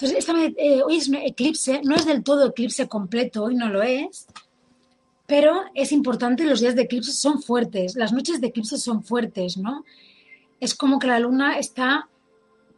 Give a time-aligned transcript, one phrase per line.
[0.00, 3.82] Entonces, eh, hoy es un eclipse, no es del todo eclipse completo, hoy no lo
[3.82, 4.28] es,
[5.26, 9.56] pero es importante, los días de eclipse son fuertes, las noches de eclipse son fuertes,
[9.56, 9.84] ¿no?
[10.60, 12.08] Es como que la luna está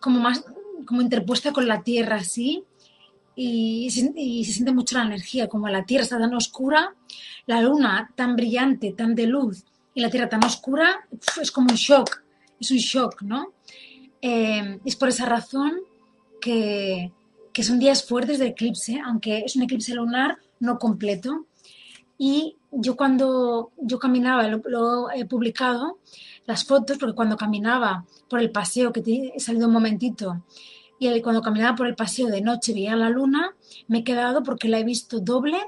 [0.01, 0.43] como más,
[0.87, 2.65] como interpuesta con la Tierra, así,
[3.37, 6.95] y, y se siente mucho la energía, como la Tierra está tan oscura,
[7.45, 11.07] la luna tan brillante, tan de luz, y la Tierra tan oscura,
[11.39, 12.23] es como un shock,
[12.59, 13.53] es un shock, ¿no?
[14.23, 15.83] Eh, es por esa razón
[16.41, 17.13] que,
[17.63, 21.47] son días fuertes de eclipse, aunque es un eclipse lunar no completo.
[22.17, 25.99] Y yo cuando yo caminaba, lo, he publicado,
[26.47, 30.45] las fotos, porque cuando caminaba por el paseo, que he salido un momentito,
[30.99, 33.55] y cuando caminaba por el paseo de noche veía la luna,
[33.89, 35.59] me he quedado porque la he visto doble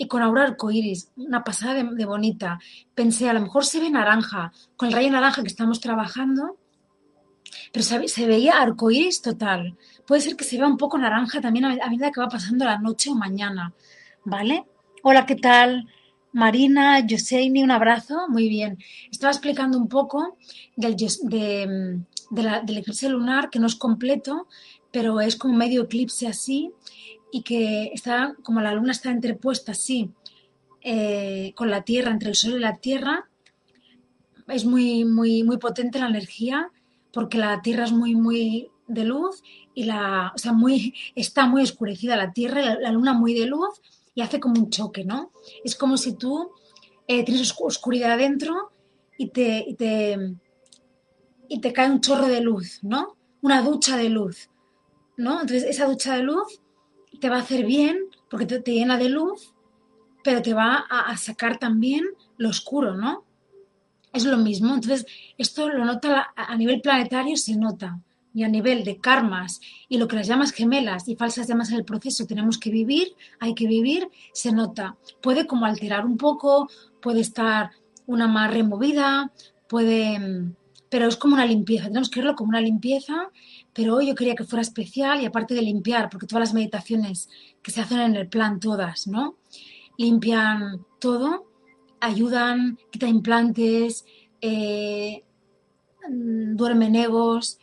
[0.00, 2.58] y con aura arcoíris, una pasada de, bonita.
[2.94, 6.56] Pensé, a lo mejor se ve naranja, con el rayo naranja que estamos trabajando,
[7.70, 9.76] pero se, veía arcoíris total.
[10.10, 12.78] Puede ser que se vea un poco naranja también a medida que va pasando la
[12.78, 13.72] noche o mañana,
[14.24, 14.64] ¿vale?
[15.04, 15.86] Hola, ¿qué tal?
[16.32, 18.26] Marina, Joseini, un abrazo.
[18.28, 18.76] Muy bien.
[19.08, 20.36] Estaba explicando un poco
[20.74, 24.48] del, de, del eclipse lunar, que no es completo,
[24.90, 26.72] pero es como medio eclipse así,
[27.30, 30.10] y que está, como la luna está interpuesta así,
[30.80, 33.28] eh, con la Tierra, entre el Sol y la Tierra,
[34.48, 36.68] es muy, muy, muy potente la energía
[37.12, 39.42] porque la Tierra es muy, muy de luz
[39.74, 43.46] y la, o sea, muy, está muy oscurecida la Tierra y la, Luna muy de
[43.46, 43.80] luz
[44.14, 45.32] y hace como un choque, ¿no?
[45.64, 46.50] Es como si tú
[47.06, 48.72] eh, tienes oscuridad adentro
[49.16, 50.34] y te, y te,
[51.48, 53.16] y te cae un chorro de luz, ¿no?
[53.42, 54.50] Una ducha de luz,
[55.16, 55.40] ¿no?
[55.40, 56.60] Entonces esa ducha de luz
[57.20, 59.54] te va a hacer bien porque te, llena de luz,
[60.24, 62.04] pero te va a, a sacar también
[62.36, 63.24] lo oscuro, ¿no?
[64.12, 64.74] es lo mismo.
[64.74, 65.06] Entonces,
[65.38, 68.00] esto lo nota a nivel planetario, se nota.
[68.32, 71.78] Y a nivel de karmas y lo que las llamas gemelas y falsas llamas en
[71.78, 74.96] el proceso tenemos que vivir, hay que vivir, se nota.
[75.20, 76.68] Puede como alterar un poco,
[77.00, 77.70] puede estar
[78.06, 79.32] una más removida,
[79.68, 80.52] puede...
[80.88, 83.30] Pero es como una limpieza, tenemos que verlo como una limpieza,
[83.72, 87.28] pero hoy yo quería que fuera especial y aparte de limpiar, porque todas las meditaciones
[87.62, 89.36] que se hacen en el plan, todas, ¿no?
[89.96, 91.46] Limpian todo,
[92.00, 94.04] ayudan, quitan implantes,
[94.40, 95.22] eh,
[96.08, 97.58] duermen egos,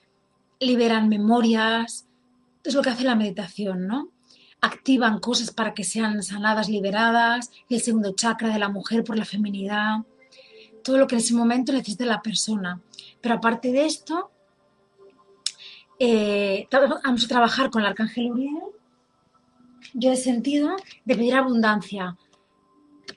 [0.59, 2.07] liberan memorias.
[2.63, 4.09] Es lo que hace la meditación, ¿no?
[4.62, 9.25] Activan cosas para que sean sanadas, liberadas, el segundo chakra de la mujer por la
[9.25, 10.00] feminidad,
[10.84, 12.81] todo lo que en ese momento necesita la persona.
[13.22, 14.31] Pero aparte de esto,
[16.00, 16.68] eh,
[17.03, 18.63] vamos a trabajar con el arcángel Uriel.
[19.94, 20.75] Yo he sentido
[21.06, 22.18] de pedir abundancia,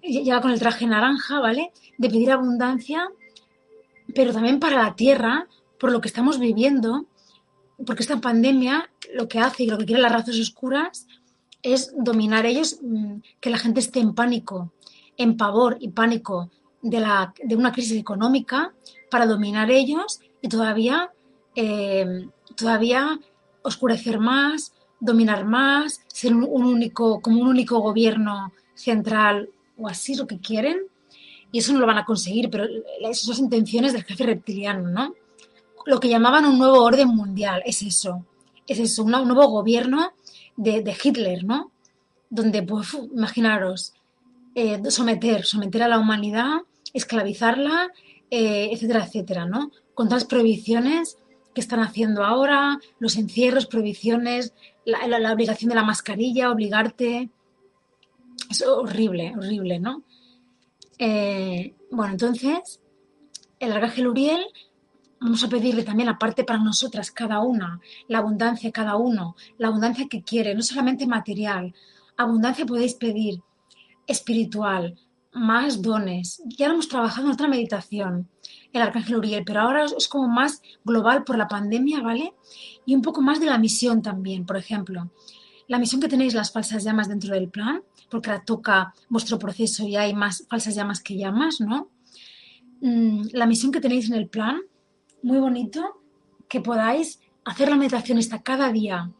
[0.02, 1.72] lleva con el traje naranja, ¿vale?
[1.98, 3.08] De pedir abundancia,
[4.14, 5.46] pero también para la tierra,
[5.78, 7.06] por lo que estamos viviendo,
[7.86, 11.06] porque esta pandemia lo que hace y lo que quieren las razas oscuras
[11.62, 14.72] es dominar ellos, mm, que la gente esté en pánico,
[15.16, 16.50] en pavor y pánico
[16.82, 18.72] de, la, de una crisis económica
[19.10, 21.10] para dominar ellos y todavía,
[21.54, 23.18] eh, todavía
[23.62, 30.26] oscurecer más, dominar más, ser un, único, como un único gobierno central o así lo
[30.26, 30.78] que quieren,
[31.52, 32.64] y eso no lo van a conseguir, pero
[33.02, 35.14] esas intenciones del jefe reptiliano, ¿no?
[35.86, 38.24] Lo que llamaban un nuevo orden mundial, es eso,
[38.66, 40.12] es eso, un nuevo gobierno
[40.56, 41.70] de, Hitler, ¿no?
[42.28, 43.94] Donde, pues, imaginaros,
[44.54, 46.60] eh, someter, someter a la humanidad,
[46.92, 47.90] esclavizarla,
[48.30, 49.70] eh, etcétera, etcétera, ¿no?
[49.94, 51.18] Con todas las prohibiciones
[51.54, 54.54] que están haciendo ahora, los encierros, prohibiciones,
[54.84, 57.30] la obligación de la mascarilla, obligarte,
[58.48, 60.02] es horrible, horrible, ¿no?
[60.98, 62.80] Eh, bueno, entonces,
[63.58, 64.44] el arcángel Uriel,
[65.20, 70.06] vamos a pedirle también, aparte para nosotras, cada una, la abundancia cada uno, la abundancia
[70.08, 71.74] que quiere, no solamente material,
[72.16, 73.42] abundancia podéis pedir
[74.06, 74.96] espiritual,
[75.32, 76.42] más dones.
[76.46, 78.28] Ya lo hemos trabajado en otra meditación,
[78.72, 82.34] el arcángel Uriel, pero ahora es como más global por la pandemia, ¿vale?
[82.86, 85.12] Y un poco más de la misión también, por ejemplo.
[85.68, 89.86] La misión que tenéis las falsas llamas dentro del plan, porque ahora toca vuestro proceso
[89.86, 91.90] y hay más falsas llamas que llamas, ¿no?
[92.80, 94.60] Mm, la misión que tenéis en el plan,
[95.22, 96.00] muy bonito,
[96.48, 99.10] que podáis hacer la meditación esta cada día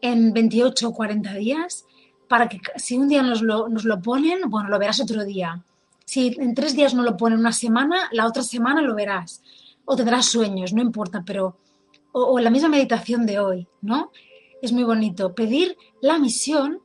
[0.00, 1.86] en 28 o 40 días,
[2.28, 5.64] para que si un día nos lo, nos lo ponen, bueno, lo verás otro día.
[6.04, 9.42] Si en tres días no lo ponen una semana, la otra semana lo verás.
[9.84, 11.58] O tendrás sueños, no importa, pero...
[12.12, 14.10] O, la misma meditación de hoy, ¿no?
[14.62, 15.34] Es muy bonito.
[15.34, 16.80] Pedir la misión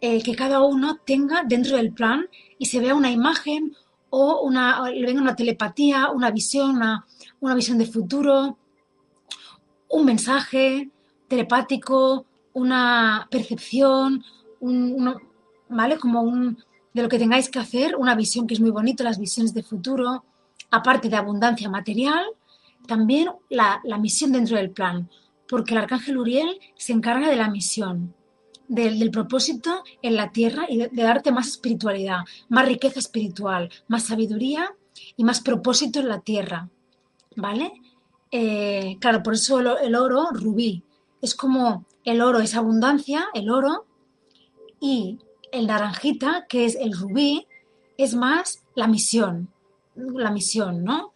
[0.00, 2.28] eh, que cada uno tenga dentro del plan
[2.58, 3.76] y se vea una imagen
[4.08, 7.06] o una, venga una telepatía, una visión, una,
[7.54, 8.58] visión de futuro,
[9.88, 10.90] un mensaje
[11.28, 12.26] telepático
[12.58, 14.24] una percepción,
[15.68, 15.98] ¿vale?
[15.98, 16.58] Como un,
[16.92, 19.62] de lo que tengáis que hacer, una visión que es muy bonito, las visiones de
[19.62, 20.24] futuro,
[20.70, 22.24] aparte de abundancia material,
[22.86, 25.08] también la, misión dentro del plan,
[25.48, 28.14] porque el arcángel Uriel se encarga de la misión,
[28.66, 34.74] del, propósito en la tierra y de, darte más espiritualidad, más riqueza espiritual, más sabiduría
[35.16, 36.68] y más propósito en la tierra,
[37.36, 37.72] ¿vale?
[38.30, 40.82] Eh, claro, por eso el, oro, rubí,
[41.22, 43.86] es como el oro es abundancia, el oro,
[44.80, 45.18] y
[45.50, 47.46] el naranjita, que es el rubí,
[47.96, 49.48] es más la misión,
[49.94, 51.12] la misión, ¿no?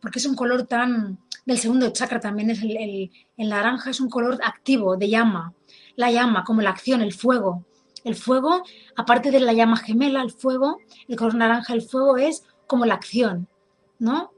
[0.00, 4.38] porque es un color tan del segundo chakra también es el, naranja es un color
[4.42, 5.52] activo de llama
[5.96, 7.64] la llama como la acción el fuego
[8.04, 8.62] el fuego
[8.96, 12.94] aparte de la llama gemela el fuego el color naranja el fuego es como la
[12.94, 13.46] acción
[13.98, 14.32] no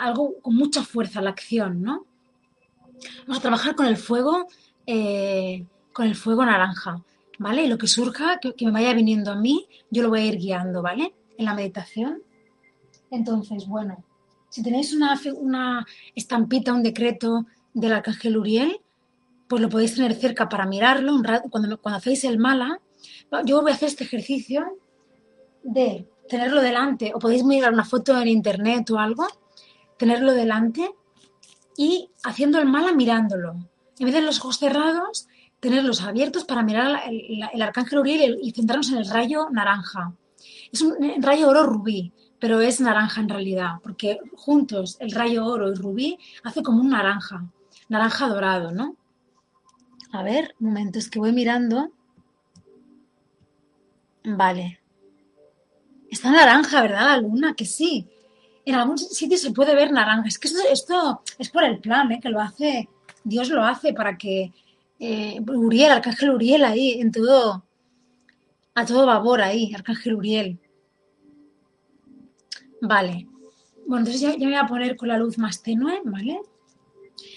[0.00, 2.06] algo con mucha fuerza la acción no
[3.26, 4.46] vamos a trabajar con el fuego
[4.86, 7.02] eh, con el fuego naranja
[7.38, 10.26] vale y lo que surja que, me vaya viniendo a mí yo lo voy a
[10.26, 12.22] ir guiando vale en la meditación.
[13.10, 14.04] Entonces, bueno,
[14.48, 18.80] si tenéis una, estampita, un decreto del arcángel Uriel,
[19.48, 22.80] pues lo podéis tener cerca para mirarlo cuando, cuando hacéis el mala.
[23.44, 24.78] Yo voy a hacer este ejercicio
[25.62, 29.26] de tenerlo delante, o podéis mirar una foto en internet o algo,
[29.98, 30.90] tenerlo delante
[31.76, 33.68] y haciendo el mala mirándolo.
[33.98, 35.28] En vez de los ojos cerrados,
[35.60, 40.14] tenerlos abiertos para mirar el, arcángel Uriel y centrarnos en el rayo naranja.
[40.72, 42.12] Es un rayo oro rubí
[42.44, 46.90] pero es naranja en realidad, porque juntos el rayo oro y rubí hace como un
[46.90, 47.50] naranja,
[47.88, 48.96] naranja dorado, ¿no?
[50.12, 51.90] A ver, un momento, es que voy mirando.
[54.24, 54.78] Vale.
[56.10, 57.06] Está naranja, ¿verdad?
[57.06, 58.10] La luna, que sí.
[58.64, 60.28] En algún sitio se puede ver naranja.
[60.28, 62.20] Es que esto, es por el plan, ¿eh?
[62.20, 62.88] que lo hace,
[63.22, 64.52] Dios lo hace para que
[64.98, 67.64] eh, Uriel, Arcángel Uriel ahí, en todo,
[68.74, 70.58] a todo vapor ahí, Arcángel Uriel.
[72.80, 73.26] Vale.
[73.86, 76.40] Bueno, entonces ya, me voy a poner con la luz más tenue, ¿vale?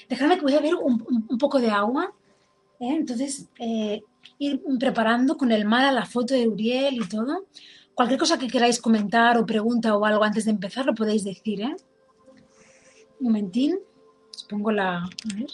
[0.07, 2.13] Dejadme que voy a ver un, poco de agua.
[2.79, 2.95] ¿eh?
[2.95, 4.01] Entonces, eh,
[4.39, 7.45] ir preparando con el mar la foto de Uriel y todo.
[7.97, 11.61] Cualquier cosa que queráis comentar o pregunta o algo antes de empezar, lo podéis decir,
[11.61, 11.75] ¿eh?
[13.17, 13.71] Un momentín.
[14.29, 15.01] Os pongo la...
[15.01, 15.49] A ver.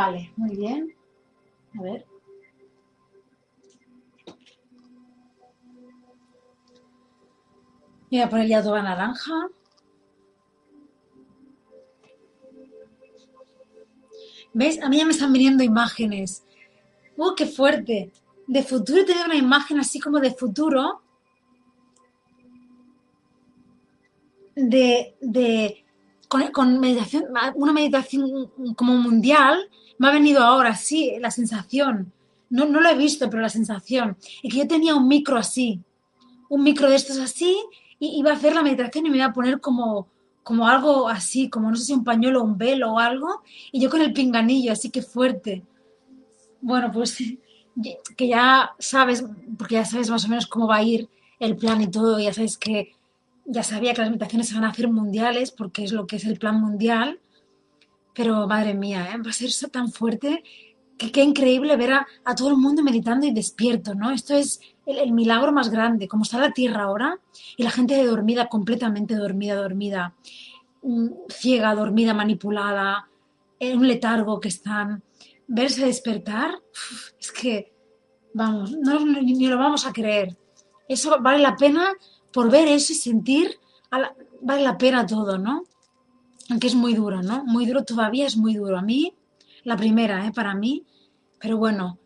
[0.00, 0.96] Vale, muy bien.
[1.78, 2.06] A ver.
[8.10, 9.50] Voy a poner ya toda naranja.
[14.54, 14.82] ¿Ves?
[14.82, 16.46] A mí ya me están viniendo imágenes.
[17.18, 18.10] ¡Uh, qué fuerte!
[18.46, 21.02] De futuro tener una imagen así como de futuro.
[24.54, 25.84] De, de
[26.52, 27.24] con, meditación,
[27.56, 29.68] una meditación como mundial,
[29.98, 32.12] me ha venido ahora, sí, la sensación.
[32.48, 34.16] No, no lo he visto, pero la sensación.
[34.42, 35.80] Y que yo tenía un micro así,
[36.48, 37.60] un micro de estos así,
[37.98, 40.06] y iba a hacer la meditación y me iba a poner como,
[40.44, 43.90] como algo así, como no sé si un pañuelo, un velo o algo, y yo
[43.90, 45.64] con el pinganillo, así que fuerte.
[46.60, 47.18] Bueno, pues
[48.16, 49.24] que ya sabes,
[49.58, 51.08] porque ya sabes más o menos cómo va a ir
[51.40, 52.92] el plan y todo, ya sabes que
[53.50, 56.24] ya sabía que las meditaciones se van a hacer mundiales porque es lo que es
[56.24, 57.20] el plan mundial,
[58.14, 59.18] pero madre mía, ¿eh?
[59.18, 60.44] va a ser tan fuerte
[60.96, 64.10] que qué increíble ver a, todo el mundo meditando y despierto, ¿no?
[64.10, 67.18] Esto es el, milagro más grande, como está la Tierra ahora
[67.56, 70.14] y la gente dormida, completamente dormida, dormida,
[70.82, 73.08] mm, ciega, dormida, manipulada,
[73.58, 75.02] en un letargo que están,
[75.46, 76.54] verse despertar,
[77.18, 77.72] es que,
[78.34, 80.36] vamos, no, ni lo vamos a creer.
[80.86, 81.92] Eso vale la pena
[82.32, 83.58] por ver eso y sentir,
[84.40, 85.64] vale la pena todo, ¿no?
[86.50, 87.44] Aunque es muy duro, ¿no?
[87.44, 88.78] Muy duro todavía, es muy duro.
[88.78, 89.14] A mí,
[89.64, 90.32] la primera, ¿eh?
[90.32, 90.84] Para mí.
[91.40, 91.98] Pero bueno,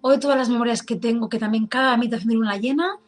[0.00, 2.98] hoy todas las memorias que tengo, que también cada meditación de luna llena,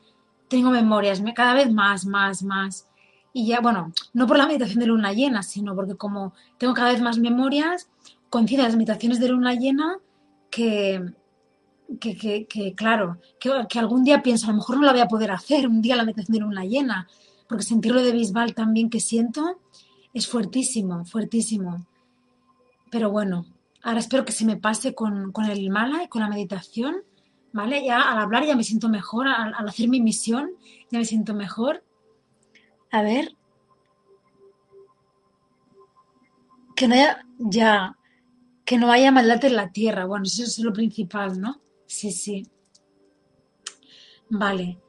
[0.49, 2.89] tengo memorias, cada vez más, más, más.
[3.33, 6.93] Y ya, bueno, no por la meditación de luna llena, sino porque como tengo cada
[6.93, 7.91] vez más memorias,
[8.29, 9.99] coinciden las meditaciones de luna llena
[10.51, 11.15] que,
[11.99, 15.67] que, claro, que, algún día pienso, a lo mejor no la voy a poder hacer,
[15.69, 17.09] un día la meditación de luna llena,
[17.49, 19.61] porque sentirlo de Bisbal también que siento
[20.13, 21.87] es fuertísimo, fuertísimo.
[22.91, 23.47] Pero bueno,
[23.83, 26.97] ahora espero que se me pase con, con el mala y con la meditación,
[27.53, 27.85] ¿vale?
[27.85, 30.51] Ya al hablar ya me siento mejor, al, al hacer mi misión
[30.91, 31.83] ya me siento mejor.
[32.91, 33.35] A ver.
[36.77, 37.97] Que no haya, ya,
[38.65, 40.05] que no haya maldad en la tierra.
[40.05, 41.62] Bueno, eso es lo principal, ¿no?
[41.93, 42.49] Sí, sí.
[44.31, 44.81] Vale.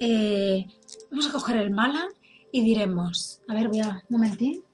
[0.00, 0.66] Eh,
[1.10, 2.08] vamos a coger el mala
[2.50, 3.42] y diremos.
[3.48, 4.02] A ver, voy a.
[4.08, 4.64] Un momentín.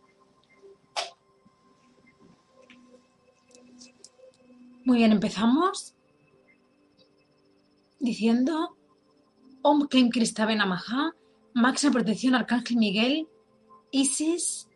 [4.85, 5.95] Muy bien, empezamos
[7.99, 8.77] diciendo
[9.63, 11.13] Om Klim Kristaben Amaha,
[11.55, 13.29] máxima protección Arcángel Miguel,
[13.91, 14.69] Isis,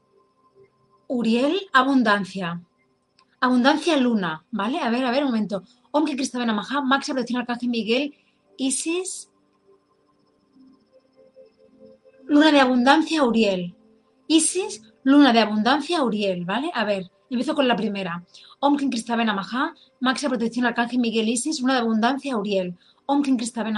[1.07, 2.61] Uriel, abundancia.
[3.41, 4.81] Abundancia luna, ¿vale?
[4.81, 5.63] A ver, a ver, un momento.
[5.93, 8.15] Om que Cristo Amaha, máxima protección Arcángel Miguel,
[8.57, 9.31] Isis,
[12.27, 13.75] luna de abundancia Uriel.
[14.27, 16.71] Isis, luna de abundancia Uriel, ¿vale?
[16.75, 18.25] A ver, empiezo con la primera.
[18.61, 19.29] Om Kim Cristaben
[20.01, 22.77] máxima protección Arcángel Miguel Isis, luna de abundancia Uriel.
[23.05, 23.75] Om Kim Cristaben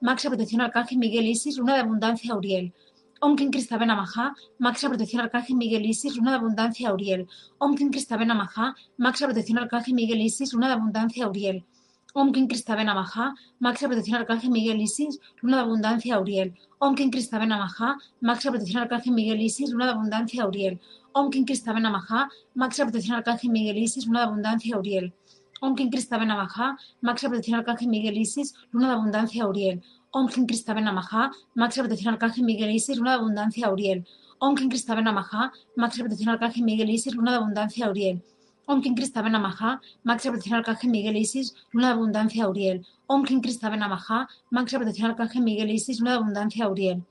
[0.00, 2.72] máxima protección Arcángel Miguel Isis, luna de abundancia Uriel.
[3.18, 7.26] Om Kim Cristaben Amaha, máxima protección Arcángel Miguel Isis, luna de abundancia Uriel.
[7.58, 11.64] Om Kim Cristaben Amaha, máxima protección Arcángel Miguel Isis, luna de abundancia Uriel.
[12.12, 16.54] Om Kim Cristaben Amaha, máxima protección Arcángel Miguel Isis, luna de abundancia Uriel.
[16.78, 20.80] Om Kim Cristaben Amaha, máxima protección Arcángel Miguel Isis, luna de abundancia Uriel.
[21.14, 25.14] Om Kim Cristaben Amaha, máxima protección Arcángel Miguel Isis, luna de abundancia Uriel.
[25.60, 29.82] Om Kim Cristaben Amaha, máxima protección Arcángel Miguel Isis, luna de abundancia Uriel.
[30.18, 34.06] Om Kim Cristaben Amaha, máxima protección Arcángel Miguel Isis, luna de abundancia Uriel.
[34.38, 38.22] Om Kim Cristaben máxima protección Arcángel Miguel Isis, luna de abundancia Uriel.
[38.64, 42.86] Om Kim Cristaben Amaha, máxima protección Arcángel Miguel Isis, luna de abundancia Uriel.
[43.06, 47.04] Om Kim Cristaben Amaha, máxima protección Arcángel Miguel Isis, luna de abundancia Uriel.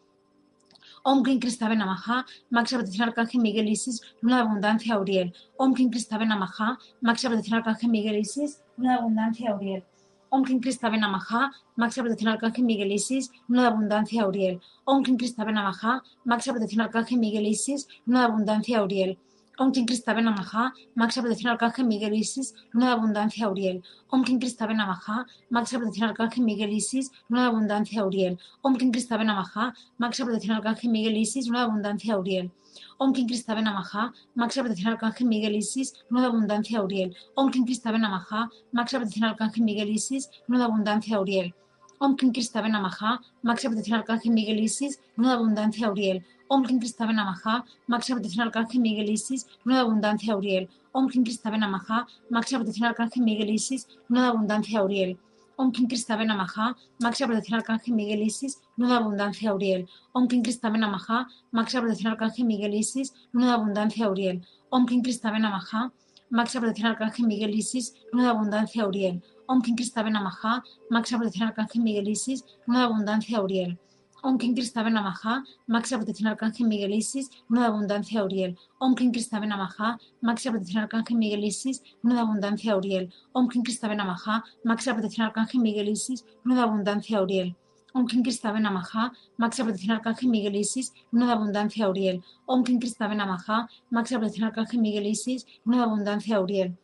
[1.03, 5.31] Om Kim Cristaben Amaha, máxima protección Arcángel Miguel Isis, luna de abundancia Uriel.
[5.57, 9.83] Om Kim Cristaben Amaha, máxima protección Arcángel Miguel Isis, luna de abundancia Uriel.
[10.29, 14.59] Om Kim Cristaben Amaha, máxima protección Arcángel Miguel Isis, luna de abundancia Uriel.
[14.83, 19.17] Om Kim Cristaben Amaha, máxima protección Arcángel Miguel Isis, luna de abundancia Uriel.
[19.57, 23.81] Om Kim Cristaben Amaha, máxima protección Arcángel Miguel Isis, luna de abundancia Uriel.
[24.09, 28.37] Om Kim Cristaben Amaha, máxima protección Arcángel Miguel Isis, luna de abundancia Uriel.
[28.61, 32.51] Om Kim Cristaben Amaha, máxima protección Arcángel Miguel Isis, luna de abundancia Uriel.
[32.97, 37.15] Om Kim Cristaben Amaha, máxima protección Arcángel Miguel Isis, luna de abundancia Uriel.
[37.35, 41.55] Om Kim Cristaben Amaha, máxima protección Arcángel Miguel Isis, luna de abundancia Uriel.
[41.97, 46.25] Om Kim Cristaben Amaha, máxima protección Arcángel Miguel Isis, luna de abundancia Uriel.
[46.47, 50.69] Om Kim Cristaben Amaha, máxima protección Arcángel Miguel Isis, luna de abundancia Uriel.
[50.91, 55.17] Om Kim Cristaben Amaha, máxima protección Arcángel Miguel Isis, luna de abundancia Uriel.
[55.57, 59.87] Om Kim Cristaben Amaha, máxima protección Arcángel Miguel Isis, luna de abundancia Uriel.
[60.13, 64.43] Om Kim Cristaben Amaha, máxima protección Arcángel Miguel Isis, luna de abundancia Uriel.
[64.69, 65.91] Om Kim Cristaben Amaha,
[66.29, 69.23] máxima protección Arcángel Miguel Isis, luna de abundancia Uriel.
[69.47, 73.79] Om Kim Cristaben Amaha, máxima protección Arcángel Miguel Isis, luna de abundancia Uriel.
[74.27, 76.93] Om Kim Cristaben Amaha, máxima protección Arcángel Miguel
[77.63, 78.57] abundancia Uriel.
[78.79, 81.43] Om Kim Cristaben Amaha, máxima protección Arcángel Miguel
[82.17, 83.13] abundancia Uriel.
[83.33, 85.93] Om Kim Cristaben Amaha, máxima protección Arcángel Miguel
[86.57, 87.55] abundancia Uriel.
[87.93, 90.55] Om Kim Cristaben Amaha, máxima protección Arcángel Miguel
[91.35, 92.23] abundancia Uriel.
[92.47, 95.13] Om Kim Cristaben Amaha, máxima protección Arcángel Miguel
[95.85, 96.75] abundancia Uriel.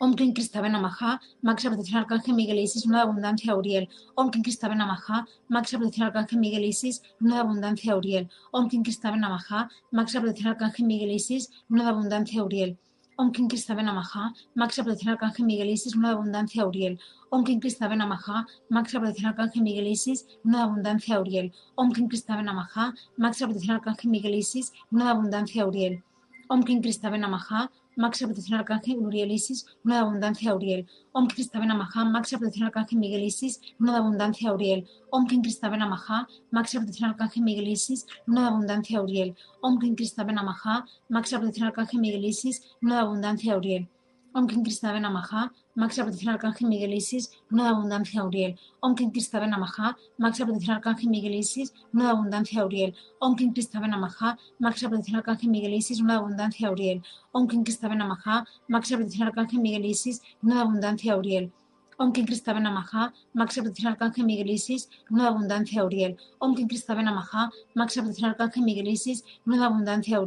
[0.00, 3.88] Om Kim Cristaben Amaha, máxima protección Arcángel Miguel Isis, luna de abundancia Uriel.
[4.14, 8.30] Om Kim Cristaben Amaha, máxima protección Arcángel Miguel Isis, luna de abundancia Uriel.
[8.52, 12.78] Om Kim Cristaben Amaha, máxima protección Arcángel Miguel Isis, luna de abundancia Uriel.
[13.16, 17.00] Om Kim Cristaben Amaha, máxima protección Arcángel Miguel Isis, luna de abundancia Uriel.
[17.30, 21.52] Om Kim Cristaben Amaha, máxima protección Arcángel Miguel Isis, luna de abundancia Uriel.
[21.74, 26.04] Om Kim Cristaben Amaha, máxima protección Arcángel Miguel Isis, luna de abundancia Uriel.
[26.50, 30.86] Om Kim Cristaben Amaha, máxima protección Arcángel Uriel Isis, luna de abundancia Uriel.
[31.12, 34.80] Om Kim Cristaben Amaha, máxima protección Arcángel Miguel Isis, de abundancia Uriel.
[35.10, 39.36] Om Kim Cristaben Amaha, máxima protección Arcángel Miguel Isis, de abundancia Uriel.
[39.60, 43.88] Om Kim Cristaben Amaha, máxima protección Arcángel Miguel Isis, de abundancia Uriel.
[44.34, 48.58] Om Kim Cristaben Amaha, máxima protección Arcángel Miguel Isis, luna de abundancia Uriel.
[48.80, 52.94] Om Kim Cristaben Amaha, máxima protección Arcángel Miguel Isis, luna de abundancia Uriel.
[53.20, 57.02] Om Kim Cristaben Amaha, máxima protección Arcángel Miguel Isis, luna de abundancia Uriel.
[57.32, 61.52] Om Kim Cristaben Amaha, máxima protección Arcángel Miguel Isis, luna de abundancia Uriel.
[61.98, 66.16] Om Kim Cristaben Amaha, máxima protección Arcángel Miguel Isis, luna de abundancia Uriel.
[66.38, 70.20] Om Kim Cristaben Amaha, máxima protección Arcángel Miguel Isis, luna de abundancia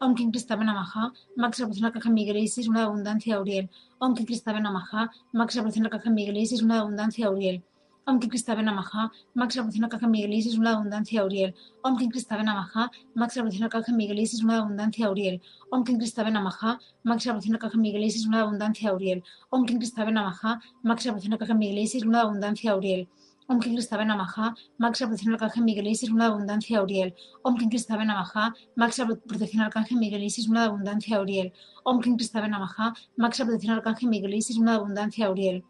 [0.00, 3.70] Om Kim Kristave Namaha, Max Revolución Arcángel Miguel Isis, una abundancia Auriel.
[4.14, 7.62] Kim Kristave Namaha, Max Revolución Arcángel Miguel Isis, una abundancia Auriel.
[8.06, 11.54] Kim Kristave Namaha, Max Revolución Arcángel Miguel Isis, una abundancia Auriel.
[11.98, 15.40] Kim Kristave Namaha, Max Revolución Arcángel Miguel Isis, una abundancia Auriel.
[15.86, 19.22] Kim Kristave Namaha, Max Revolución Arcángel Miguel Isis, una abundancia Auriel.
[19.66, 23.08] Kim Kristave Namaha, Max Revolución Arcángel Miguel Isis, una abundancia Auriel.
[23.46, 27.14] Om Kim Kristave Namaha, Max Protección Arcángel Miguel Isis, una abundancia Auriel.
[27.42, 31.52] Om Kim Kristave Namaha, Max Protección Arcángel Miguel Isis, una abundancia Auriel.
[31.84, 35.62] Om Kim Kristave Namaha, Max Protección Arcángel Miguel Isis, una abundancia Auriel.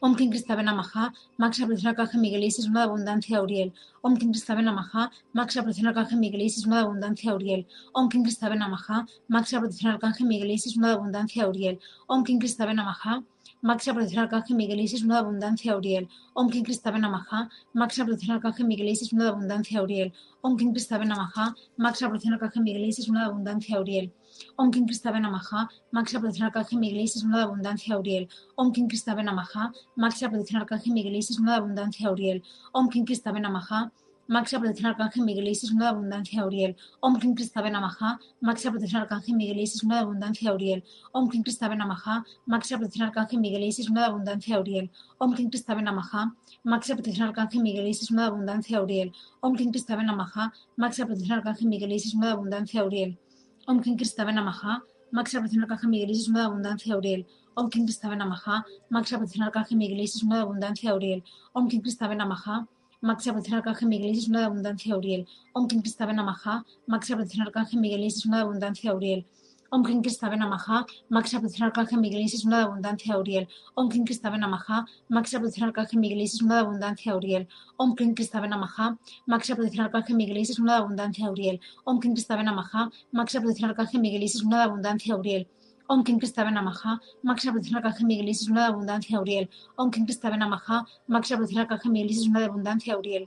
[0.00, 3.74] Om Kim Kristave Namaha, Max Protección Arcángel Miguel Isis, una abundancia Auriel.
[4.02, 7.66] Om Kim Kristave Namaha, Max Protección Arcángel Miguel Isis, una abundancia Auriel.
[7.94, 11.80] Om Kim Kristave Namaha, Max Protección Arcángel Miguel Isis, una abundancia Auriel.
[12.06, 13.24] Om Kim Kristave Namaha,
[13.60, 16.08] Maxia protección arcángel Miguel Isis, una abundancia Auriel.
[16.32, 20.12] Om Kim Kristave Namaha, Maxia protección arcángel Miguel Isis, una abundancia Auriel.
[20.42, 24.12] Om Kim Kristave Namaha, Maxia protección arcángel Miguel Isis, una abundancia Auriel.
[24.56, 28.28] Om Kim Kristave Namaha, Maxia protección arcángel Miguel Isis, una abundancia Auriel.
[28.54, 32.44] Om Kim Kristave Namaha, Maxia protección arcángel Miguel Isis, una abundancia Auriel.
[32.72, 33.90] Om Kim Kristave Namaha,
[34.30, 36.76] Maxia protección arcángel Miguel Isis, una abundancia Auriel.
[37.00, 40.84] Om Kim Kristave Namaha, Maxia protección arcángel Miguel Isis, una abundancia Auriel.
[41.12, 44.90] Om Kim Kristave Namaha, Maxia protección arcángel Miguel Isis, una abundancia Auriel.
[45.16, 49.14] Om Kim Kristave Namaha, Maxia protección arcángel Miguel Isis, una abundancia Auriel.
[49.40, 53.18] Om Kim Kristave Namaha, Maxia protección arcángel Miguel Isis, una abundancia Auriel.
[53.66, 57.26] Om Kim Kristave Namaha, Maxia protección arcángel Miguel Isis, una abundancia Auriel.
[57.54, 61.24] Om Kim Kristave Namaha, Maxia protección arcángel Miguel Isis, una abundancia Auriel.
[61.54, 61.68] Om
[62.16, 62.68] Namaha,
[63.00, 65.24] Maxia protección arcángel Miguel Isis, una abundancia Auriel.
[65.52, 69.24] Om Kim Kristave Namaha, Maxia protección arcángel Miguel Isis, una abundancia Auriel.
[69.70, 73.46] Om Kim Kristave Namaha, Maxia protección arcángel Miguel Isis, una abundancia Auriel.
[73.76, 77.48] Om Kim Kristave Namaha, Maxia protección arcángel Miguel Isis, una abundancia Auriel.
[77.76, 81.60] Om Kim Kristave Namaha, Maxia protección arcángel Miguel Isis, una abundancia Auriel.
[81.84, 85.46] Om Kim Kristave Namaha, Maxia protección arcángel Miguel Isis, una abundancia Auriel.
[85.90, 89.48] Om Kim Kristave Namaha, Maxia protección arcángel Miguel Isis, una abundancia Auriel.
[89.76, 93.26] Om Kim Kristave Namaha, Maxia protección arcángel Miguel Isis, una abundancia Auriel.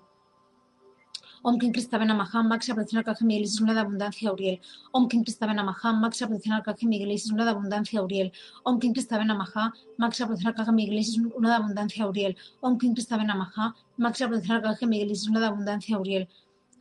[1.41, 4.62] Om Kim Kristave Namaha, Maxia protección arcángel Miguel Isis, una de abundancia Auriel.
[4.91, 8.32] Om Kim Kristave Namaha, Maxia protección arcángel Miguel Isis, una de abundancia Auriel.
[8.63, 12.38] Om Kim Kristave Namaha, Maxia protección arcángel Miguel Isis, una de abundancia Auriel.
[12.62, 16.30] Om Kim Kristave Namaha, Maxia protección arcángel Miguel Isis, una de abundancia Auriel.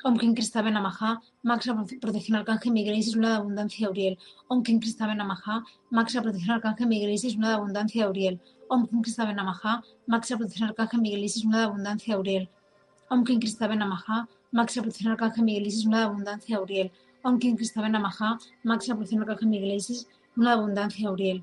[0.02, 4.18] Om Kim Kristave Namaha, Maxia protección arcángel Miguel Isis, una de abundancia Auriel.
[4.48, 8.40] Om Kim Kristave Namaha, Maxia protección arcángel Miguel Isis, una de abundancia Auriel.
[8.68, 12.48] Om Kim Kristave Namaha, Maxia protección arcángel Miguel Isis, una de abundancia Auriel.
[13.10, 16.92] Om Kim Kristave Namaha, Maxia protección arcángel Miguel Isis, una de abundancia Auriel.
[17.22, 21.42] Om Kim Kristave Namaha, Maxia protección arcángel Miguel Isis, una de abundancia Auriel.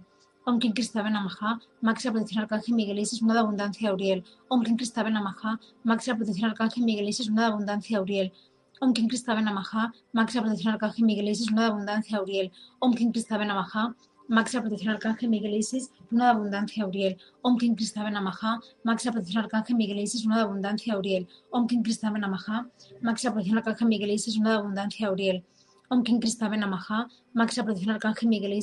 [0.50, 4.24] Om Kim Kristave Namaha, Maxia protección arcángel Miguel Isis, una de abundancia Auriel.
[4.48, 8.32] Om Kim Kristave Namaha, Maxia protección arcángel Miguel Isis, una de abundancia Auriel.
[8.80, 12.54] Om Kim Kristave Namaha, Maxia protección arcángel Miguel Isis, una de abundancia Auriel.
[12.80, 13.94] Om Kim Kristave Namaha,
[14.30, 17.18] Maxia protección arcángel Miguel Isis, una de abundancia Auriel.
[17.42, 21.28] Om Kim Kristave Namaha, Maxia protección arcángel Miguel Isis, una de abundancia Auriel.
[21.52, 22.68] Om Kim Kristave Namaha,
[23.02, 25.44] Maxia protección arcángel Miguel Isis, una de abundancia Auriel.
[25.90, 28.60] Om Kim Kristave Namaha, protección arcángel Miguel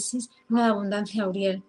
[0.49, 1.63] una de abundancia Auriel.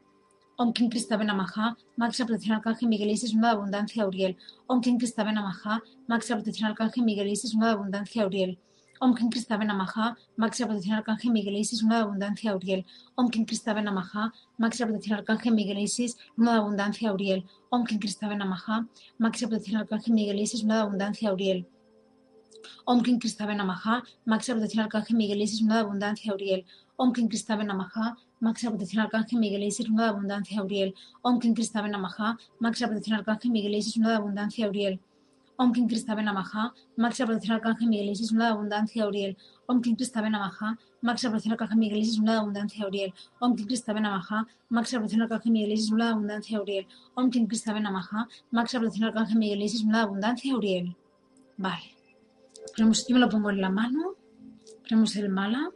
[0.58, 4.38] Om Kim Kristave Namaha, Maxia protección arcángel Miguel Isis, una de abundancia Auriel.
[4.68, 8.58] Om Kim Kristave Namaha, Maxia protección arcángel Miguel Isis, una de abundancia Auriel.
[9.02, 12.86] Om Kim Kristave Namaha, Maxia protección arcángel Miguel Isis, una de abundancia Auriel.
[13.16, 17.46] Om Kim Kristave Namaha, Maxia protección arcángel Miguel Isis, una de abundancia Auriel.
[17.70, 18.88] Om Kim Kristave Namaha,
[19.18, 21.68] Maxia protección arcángel Miguel Isis, una de abundancia Auriel.
[22.86, 26.66] Om Kim Kristave Namaha, Maxia protección arcángel Miguel Isis, una de abundancia Auriel.
[26.98, 30.96] Om Kim Kristave Namaha, Maxia protección arcángel Miguel Isis, una de abundancia Auriel.
[31.22, 35.02] Om Kim Kristave Namaha, Maxia protección arcángel Miguel Isis, una de abundancia Auriel.
[35.58, 39.38] Om Kim Kristave Namaha, Maxia protección arcángel Miguel Isis, una de abundancia Auriel.
[39.68, 43.14] Om Kim Kristave Namaha, Maxia protección arcángel Miguel Isis, una de abundancia Auriel.
[43.40, 46.88] Om Kim Kristave Namaha, Maxia protección arcángel Miguel Isis, una de abundancia Auriel.
[47.16, 50.96] Om Kim Kristave Namaha, Maxia protección arcángel Miguel Isis, una de abundancia Auriel.
[51.58, 51.96] Vale.
[52.78, 54.16] Yo me lo pongo en la mano.
[54.88, 55.72] Ponemos el mala.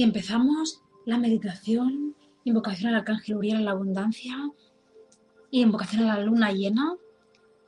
[0.00, 4.34] Y empezamos la meditación, invocación al arcángel Uriel en la abundancia
[5.50, 6.94] y invocación a la luna llena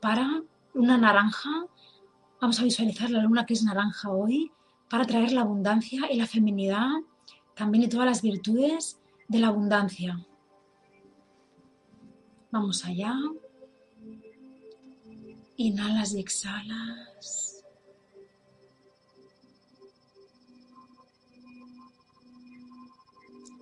[0.00, 0.42] para
[0.72, 1.66] luna naranja.
[2.40, 4.50] Vamos a visualizar la luna que es naranja hoy
[4.88, 6.88] para traer la abundancia y la feminidad
[7.54, 10.26] también y todas las virtudes de la abundancia.
[12.50, 13.14] Vamos allá.
[15.58, 17.51] Inhalas y exhalas.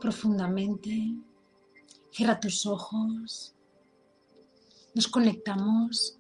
[0.00, 1.14] Profundamente.
[2.10, 3.54] Cierra tus ojos.
[4.94, 6.18] nos conectamos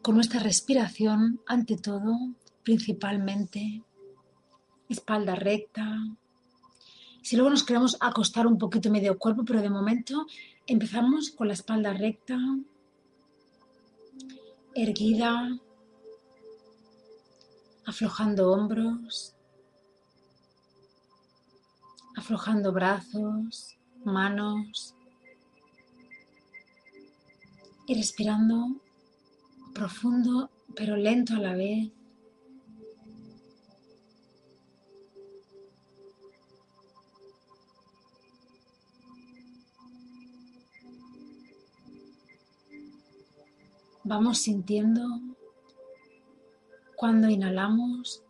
[0.00, 2.16] con nuestra respiración ante todo,
[2.62, 3.82] principalmente,
[4.88, 5.98] espalda recta.
[7.22, 10.26] Si luego nos queremos acostar un poquito medio cuerpo, pero de momento
[10.66, 12.38] empezamos con la espalda recta,
[14.74, 15.58] erguida,
[17.86, 19.34] aflojando hombros,
[22.16, 24.94] aflojando brazos, manos
[27.86, 28.76] y respirando
[29.74, 31.90] profundo pero lento a la vez.
[44.04, 45.20] Vamos sintiendo
[46.96, 48.22] cuando inhalamos,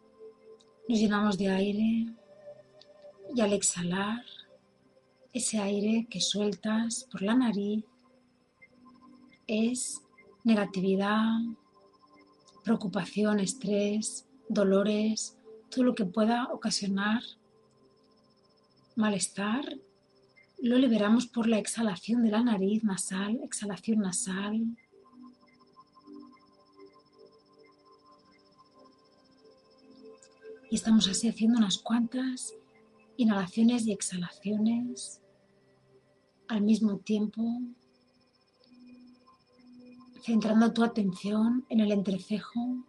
[0.88, 2.21] nos llenamos de aire
[3.34, 4.24] y al exhalar,
[5.32, 7.84] ese aire que sueltas por la nariz
[9.46, 10.02] es
[10.44, 11.40] negatividad,
[12.62, 15.38] preocupación, estrés, dolores,
[15.70, 17.22] todo lo que pueda ocasionar
[18.94, 19.64] malestar,
[20.60, 24.76] lo liberamos por la exhalación de la nariz nasal, exhalación nasal.
[30.70, 32.54] Y estamos así haciendo unas cuantas
[33.16, 35.20] inhalaciones y exhalaciones
[36.48, 37.42] al mismo tiempo
[40.24, 42.86] centrando tu atención en el entrecejo.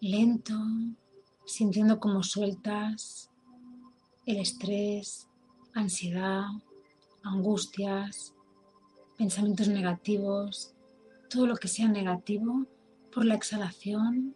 [0.00, 0.54] Lento,
[1.44, 3.30] sintiendo cómo sueltas
[4.26, 5.28] el estrés,
[5.74, 6.46] ansiedad,
[7.22, 8.34] angustias,
[9.18, 10.72] pensamientos negativos,
[11.28, 12.66] todo lo que sea negativo,
[13.12, 14.34] por la exhalación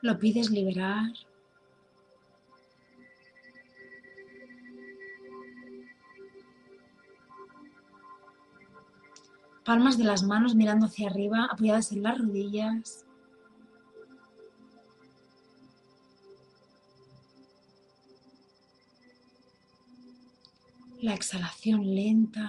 [0.00, 1.12] lo pides liberar
[9.64, 13.06] palmas de las manos mirando hacia arriba, apoyadas en las rodillas.
[21.02, 22.48] La exhalación lenta.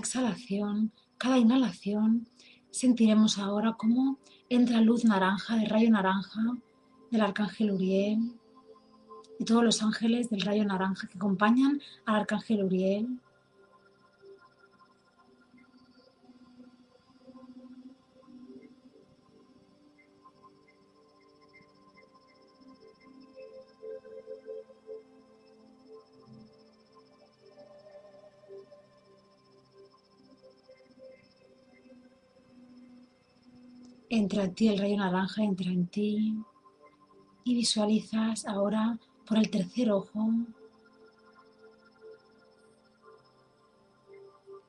[0.00, 2.26] Exhalación, cada inhalación,
[2.70, 6.40] sentiremos ahora cómo entra luz naranja, el rayo naranja
[7.10, 8.32] del arcángel Uriel
[9.38, 13.20] y todos los ángeles del rayo naranja que acompañan al arcángel Uriel
[34.10, 36.34] Entra en ti el rayo naranja, entra en ti.
[37.44, 40.30] Y visualizas ahora por el tercer ojo,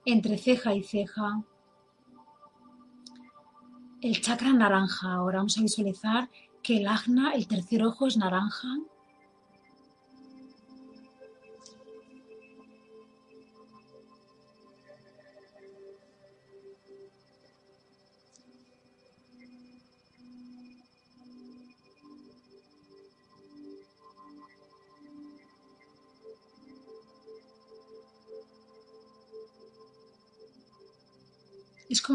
[0.05, 1.43] entre ceja y ceja,
[4.01, 5.13] el chakra naranja.
[5.13, 6.29] Ahora vamos a visualizar
[6.61, 8.77] que el ajna, el tercer ojo, es naranja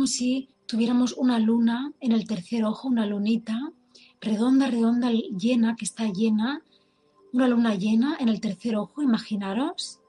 [0.07, 3.73] si tuviéramos una luna en el tercer ojo, una lunita,
[4.21, 6.63] redonda, redonda, llena, que está llena,
[7.33, 10.01] una luna llena en el tercer ojo, imaginaros.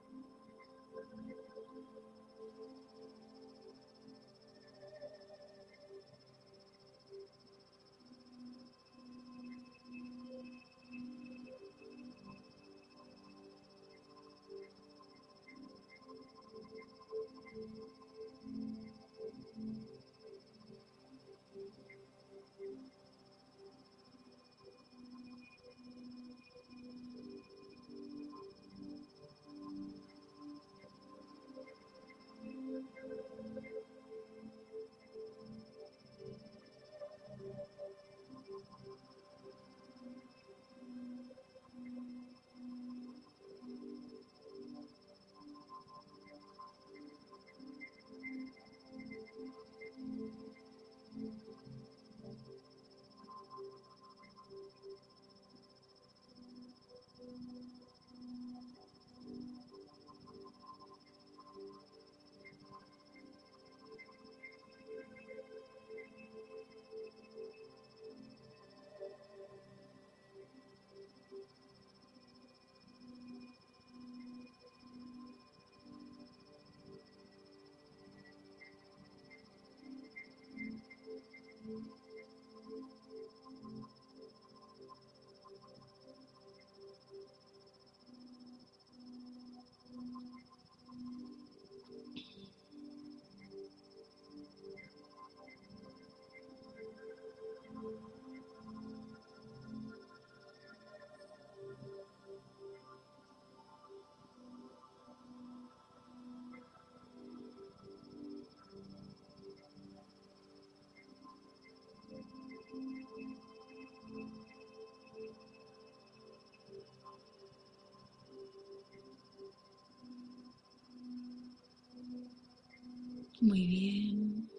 [123.39, 124.49] Muy bien.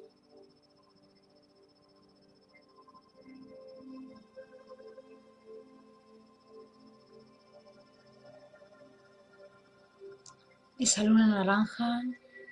[10.79, 12.03] Esa luna naranja,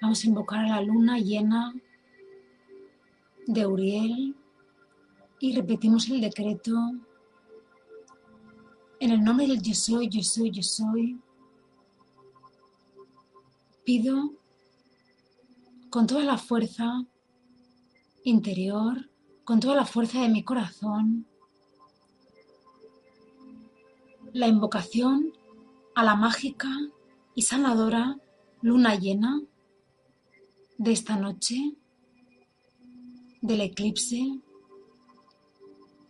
[0.02, 1.72] vamos a invocar a la luna llena
[3.46, 4.34] de Uriel
[5.38, 6.72] y repetimos el decreto
[8.98, 11.20] en el nombre del yo soy, yo soy, yo soy.
[13.84, 14.32] Pido
[15.96, 17.06] con toda la fuerza
[18.22, 19.09] interior,
[19.44, 21.26] con toda la fuerza de mi corazón,
[24.35, 25.32] la invocación
[25.94, 26.68] a la mágica
[27.35, 28.18] y sanadora
[28.61, 29.40] luna llena
[30.76, 31.72] de esta noche,
[33.40, 34.38] del eclipse,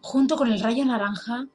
[0.01, 1.46] junto con el rayo naranja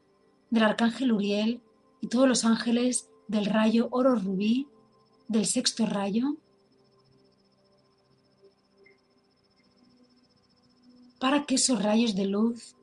[0.50, 1.62] del arcángel Uriel
[2.00, 4.70] y todos los ángeles del rayo oro rubí
[5.28, 6.38] del sexto rayo,
[11.22, 12.76] para que esos rayos de luz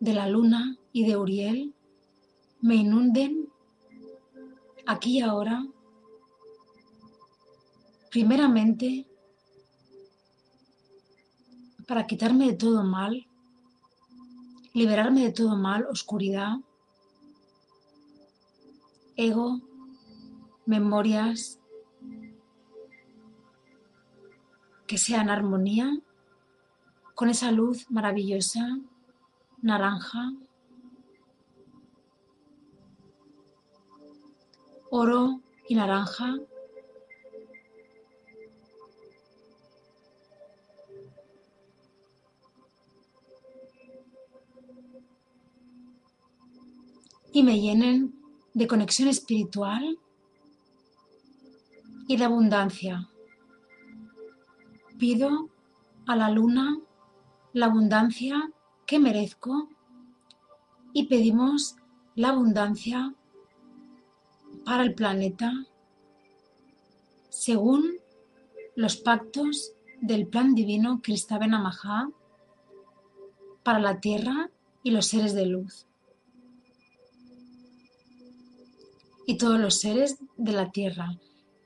[0.00, 1.74] de la luna y de Uriel
[2.62, 3.52] me inunden
[4.86, 5.66] aquí y ahora,
[8.10, 9.06] primeramente
[11.86, 13.26] para quitarme de todo mal,
[14.72, 16.56] liberarme de todo mal, oscuridad,
[19.14, 19.60] ego,
[20.64, 21.60] memorias,
[24.86, 26.00] que sean armonía
[27.16, 28.78] con esa luz maravillosa,
[29.62, 30.34] naranja,
[34.90, 36.36] oro y naranja.
[47.32, 48.14] Y me llenen
[48.52, 49.98] de conexión espiritual
[52.08, 53.08] y de abundancia.
[54.98, 55.48] Pido
[56.06, 56.78] a la luna
[57.56, 58.52] la abundancia
[58.84, 59.70] que merezco
[60.92, 61.76] y pedimos
[62.14, 63.14] la abundancia
[64.66, 65.64] para el planeta
[67.30, 67.96] según
[68.74, 72.10] los pactos del plan divino Kristavena Maha
[73.62, 74.50] para la tierra
[74.82, 75.86] y los seres de luz.
[79.26, 81.18] Y todos los seres de la tierra.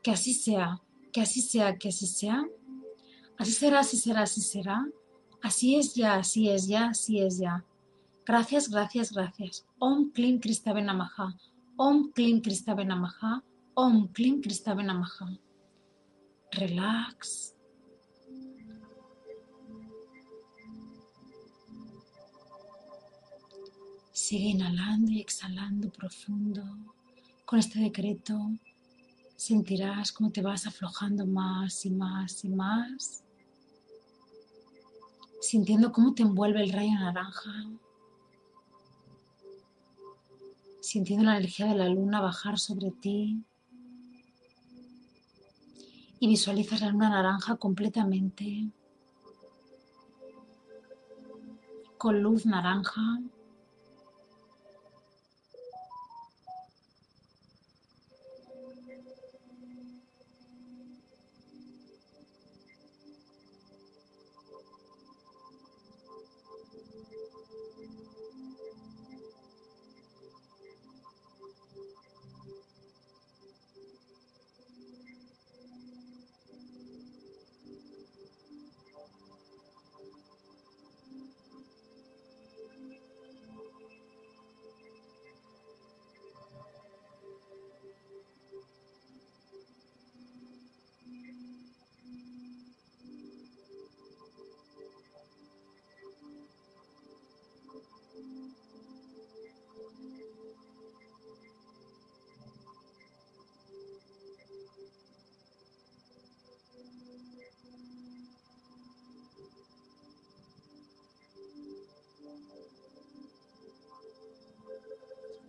[0.05, 0.81] Que así sea,
[1.13, 2.47] que así sea, que así sea.
[3.39, 4.87] Así será, así será, así será.
[5.43, 7.65] Así es ya, así es ya, así es ya.
[8.27, 9.67] Gracias, gracias, gracias.
[9.79, 11.37] Om Klim Krista Namaha.
[11.77, 13.43] Om Klim Krista Namaha.
[13.75, 15.39] Om Klim Krista Namaha.
[16.53, 17.55] Relax.
[24.13, 26.63] Sigue inhalando y exhalando profundo.
[27.45, 28.39] Con este decreto
[29.35, 33.25] sentirás cómo te vas aflojando más y más y más,
[35.41, 37.51] sintiendo cómo te envuelve el rayo naranja,
[40.81, 43.43] sintiendo la energía de la luna bajar sobre ti.
[46.23, 48.71] Y visualizas la luna naranja completamente.
[51.97, 53.21] Con luz naranja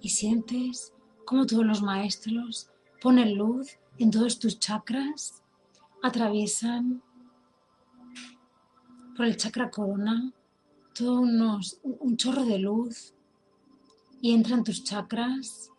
[0.02, 0.94] y sientes
[1.26, 2.70] cómo todos los maestros
[3.02, 5.44] ponen luz en todos tus chakras,
[6.02, 7.02] atraviesan
[9.16, 10.34] por el chakra corona
[10.94, 13.14] todo unos, un chorro de luz
[14.22, 15.72] y entran tus chakras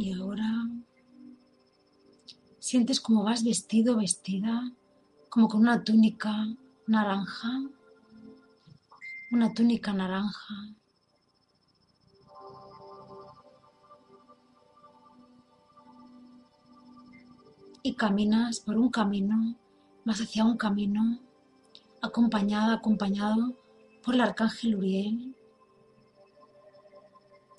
[0.00, 0.66] Y ahora
[2.58, 4.72] sientes como vas vestido, vestida,
[5.28, 6.48] como con una túnica
[6.86, 7.64] naranja,
[9.30, 10.54] una túnica naranja.
[17.82, 19.54] Y caminas por un camino,
[20.06, 21.18] vas hacia un camino,
[22.00, 23.54] acompañada, acompañado
[24.02, 25.36] por el arcángel Uriel.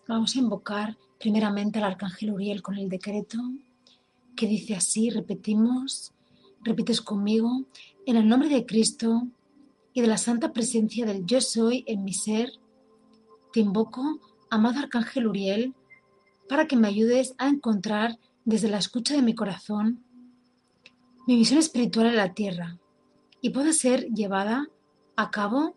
[0.08, 3.38] Vamos a invocar primeramente al arcángel Uriel con el decreto
[4.36, 6.12] que dice así, repetimos,
[6.62, 7.66] repites conmigo,
[8.06, 9.28] en el nombre de Cristo
[9.94, 12.52] y de la santa presencia del yo soy en mi ser,
[13.54, 14.20] te invoco,
[14.50, 15.76] amado arcángel Uriel,
[16.50, 20.04] para que me ayudes a encontrar desde la escucha de mi corazón
[21.28, 22.80] mi misión espiritual en la tierra
[23.42, 24.68] y pueda ser llevada
[25.16, 25.76] a cabo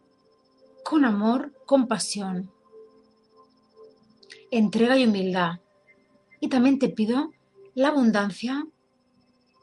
[0.84, 2.50] con amor, compasión
[4.58, 5.60] entrega y humildad.
[6.40, 7.32] Y también te pido
[7.74, 8.66] la abundancia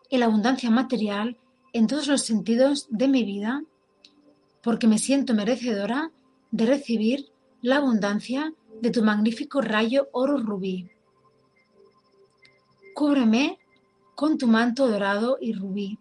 [0.10, 1.38] y la abundancia material
[1.74, 3.64] en todos los sentidos de mi vida,
[4.62, 6.12] porque me siento merecedora
[6.52, 7.32] de recibir
[7.62, 10.90] la abundancia de tu magnífico rayo oro rubí.
[12.94, 13.60] Cúbreme
[14.16, 15.98] con tu manto dorado y rubí.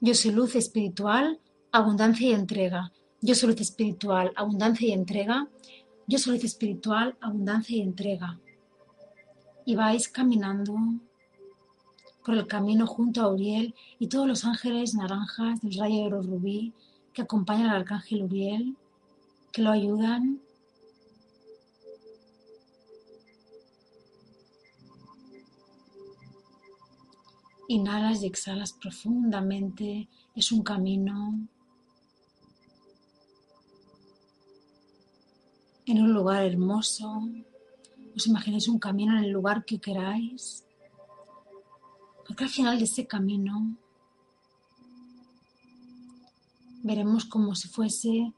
[0.00, 1.40] Yo soy luz espiritual,
[1.72, 2.92] abundancia y entrega.
[3.20, 5.48] Yo soy luz espiritual, abundancia y entrega.
[6.06, 8.38] Yo soy espiritual, abundancia y entrega.
[9.64, 10.76] Y vais caminando
[12.22, 16.22] por el camino junto a Uriel y todos los ángeles naranjas del rayo de oro
[16.22, 16.74] rubí
[17.14, 18.76] que acompañan al arcángel Uriel,
[19.50, 20.40] que lo ayudan.
[27.68, 30.08] Inhalas y exhalas profundamente.
[30.34, 31.48] Es un camino
[35.86, 37.28] en un lugar hermoso.
[38.16, 40.64] Os imagináis un camino en el lugar que queráis.
[42.26, 43.76] Porque al final de ese camino
[46.82, 48.32] veremos como si fuese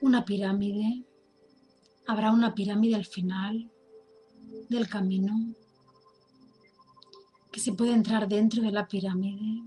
[0.00, 1.04] una pirámide.
[2.06, 3.70] Habrá una pirámide al final
[4.68, 5.54] del camino
[7.50, 9.62] que se puede entrar dentro de la pirámide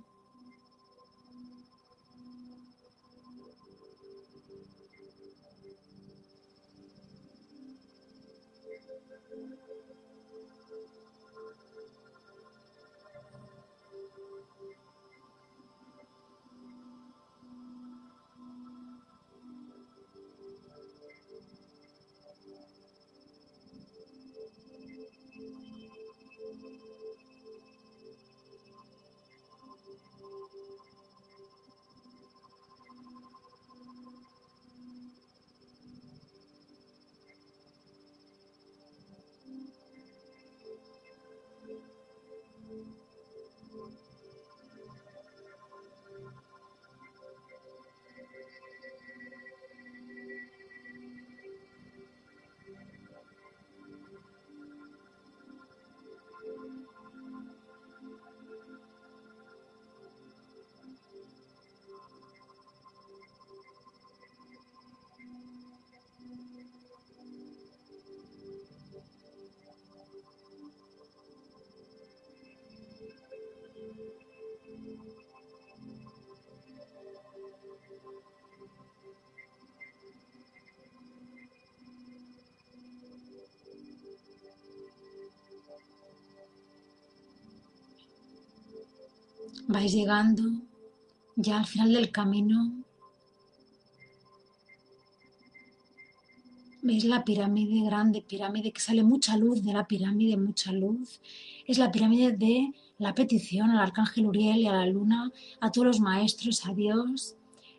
[89.67, 90.43] Vais llegando
[91.35, 92.83] ya al final del camino.
[96.81, 101.21] Veis la pirámide grande, pirámide que sale mucha luz de la pirámide, mucha luz.
[101.67, 105.87] Es la pirámide de la petición al arcángel Uriel y a la luna, a todos
[105.87, 107.35] los maestros, a Dios.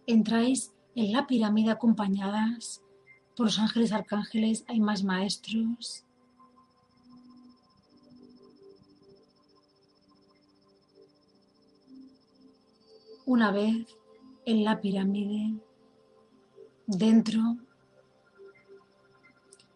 [0.07, 2.81] Entráis en la pirámide acompañadas
[3.37, 6.05] por los ángeles arcángeles, hay más maestros.
[13.27, 13.87] Una vez
[14.45, 15.55] en la pirámide,
[16.87, 17.57] dentro,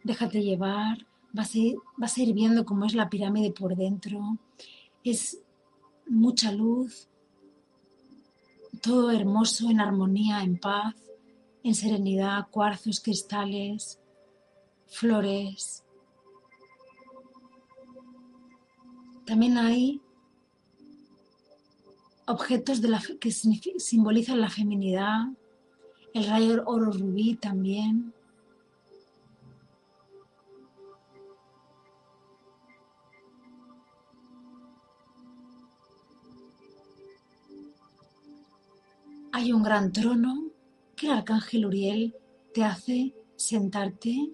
[0.02, 4.38] déjate llevar, vas a, ir, vas a ir viendo cómo es la pirámide por dentro,
[5.04, 5.40] es
[6.08, 7.08] mucha luz,
[8.80, 10.94] todo hermoso, en armonía, en paz,
[11.62, 13.98] en serenidad, cuarzos, cristales,
[14.86, 15.84] flores.
[19.24, 20.00] También hay
[22.26, 22.80] objetos
[23.20, 25.28] que simbolizan la feminidad,
[26.12, 28.12] el rayo oro rubí también.
[39.32, 40.46] Hay un gran trono
[40.96, 42.14] que el arcángel Uriel
[42.54, 44.32] te hace sentarte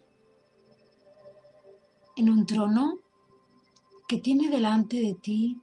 [2.16, 3.00] en un trono
[4.06, 5.58] que tiene delante de ti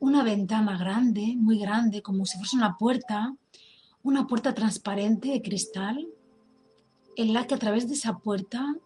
[0.00, 3.34] una ventana grande, muy grande, como si fuese una puerta,
[4.02, 6.08] una puerta transparente de cristal,
[7.16, 8.76] en la que a través de esa puerta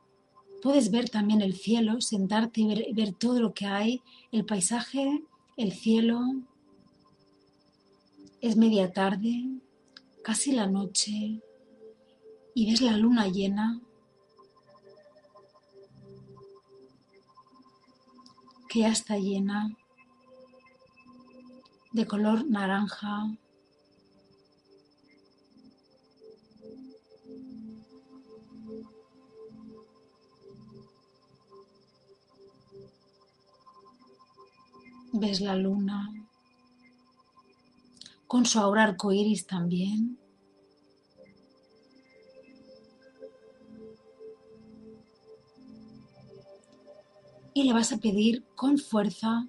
[0.63, 5.23] puedes ver también el cielo, sentarte y ver, todo lo que hay, el paisaje,
[5.57, 6.21] el cielo.
[8.41, 9.49] Es media tarde,
[10.25, 11.41] casi la noche,
[12.55, 13.81] y ves la luna llena.
[18.69, 19.77] que ya está llena
[21.93, 23.37] de color naranja.
[35.13, 36.09] Ves la luna
[38.27, 40.19] con su aura arcoíris también.
[47.53, 49.47] Y le vas a pedir con fuerza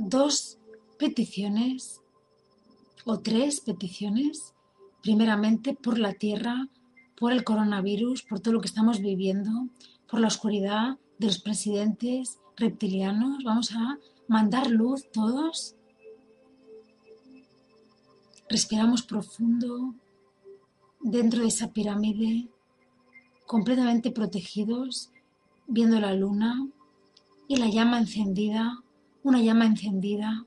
[0.00, 0.58] dos
[0.98, 2.00] peticiones
[3.04, 4.54] o tres peticiones,
[5.02, 6.68] primeramente por la tierra,
[7.16, 9.68] por el coronavirus, por todo lo que estamos viviendo,
[10.08, 13.44] por la oscuridad de los presidentes reptilianos.
[13.44, 15.76] Vamos a mandar luz todos.
[18.48, 19.94] Respiramos profundo
[21.00, 22.48] dentro de esa pirámide,
[23.46, 25.10] completamente protegidos,
[25.66, 26.66] viendo la luna
[27.48, 28.82] y la llama encendida
[29.22, 30.46] una llama encendida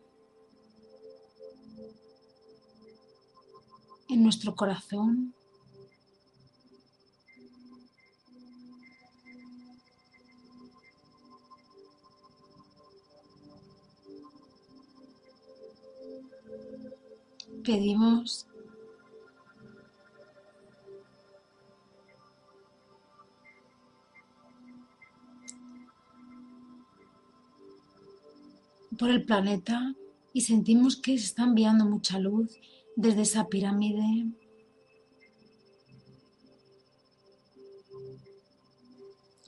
[4.10, 5.34] en nuestro corazón.
[17.64, 18.48] Pedimos
[28.98, 29.96] por el planeta
[30.34, 32.58] y sentimos que se está enviando mucha luz
[32.96, 34.28] desde esa pirámide.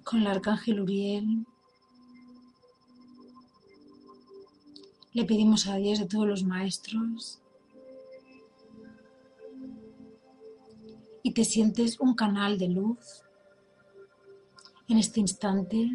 [0.03, 1.45] Con el arcángel Uriel.
[5.13, 7.39] Le pedimos a Dios de todos los maestros.
[11.23, 13.23] Y te sientes un canal de luz
[14.87, 15.89] en este instante.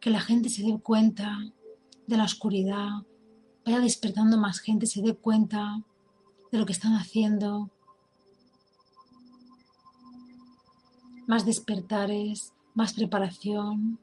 [0.00, 1.38] Que la gente se dé cuenta
[2.06, 2.88] de la oscuridad,
[3.64, 5.82] vaya despertando más gente, se dé cuenta
[6.50, 7.70] de lo que están haciendo,
[11.28, 14.00] más despertares, más preparación.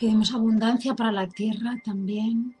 [0.00, 2.56] Pedimos abundancia para la tierra también.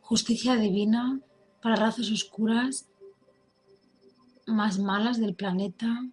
[0.00, 1.18] Justicia divina
[1.60, 2.86] para razas oscuras
[4.46, 6.06] más malas del planeta.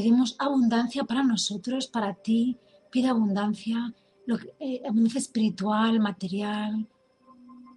[0.00, 2.56] Pedimos abundancia para nosotros, para ti.
[2.90, 3.94] Pide abundancia.
[4.26, 6.88] lo que, eh, abundancia espiritual, material,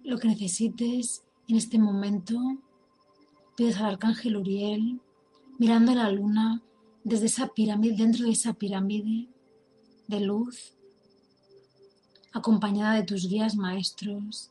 [0.04, 2.38] lo que necesites en este momento.
[3.56, 5.00] Pides al arcángel Uriel,
[5.58, 6.62] mirando la luna
[7.02, 9.28] desde esa pirámide, dentro de esa pirámide
[10.06, 10.74] de luz,
[12.32, 14.50] acompañada de tus guías maestros,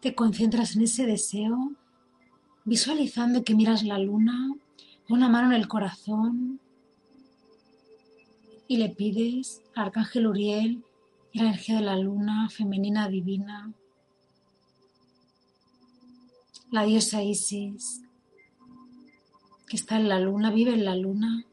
[0.00, 1.72] Te concentras en ese deseo,
[2.64, 4.54] visualizando que miras la luna,
[5.08, 6.60] una mano en el corazón
[8.68, 10.84] y le pides al arcángel Uriel
[11.32, 13.72] y la energía de la luna femenina divina,
[16.70, 18.02] la diosa Isis,
[19.66, 21.44] que está en la luna, vive en la luna,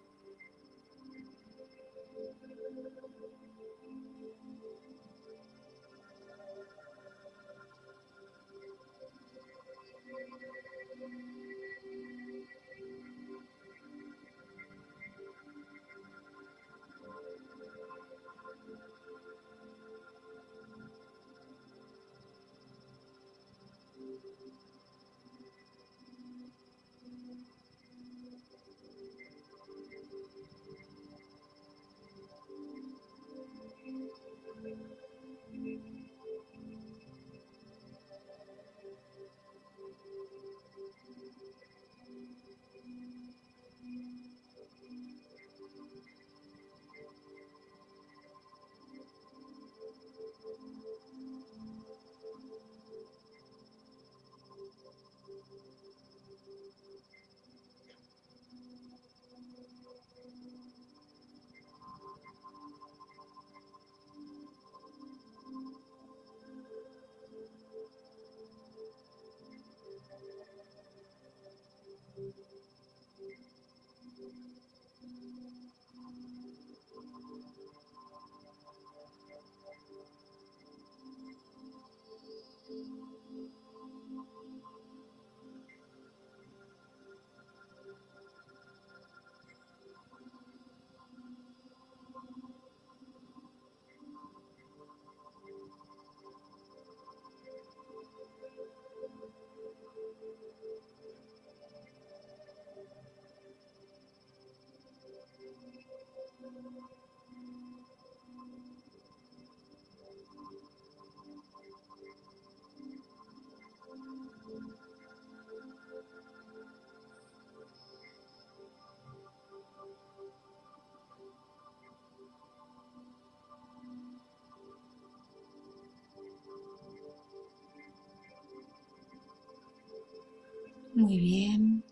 [130.95, 131.83] Muy bien.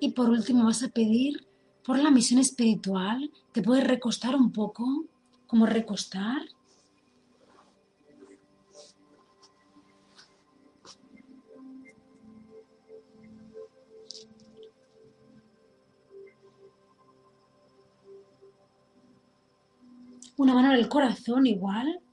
[0.00, 1.46] Y por último vas a pedir
[1.82, 3.30] por la misión espiritual.
[3.52, 5.06] Te puedes recostar un poco,
[5.46, 6.42] como recostar.
[20.36, 22.03] Una mano en el corazón igual.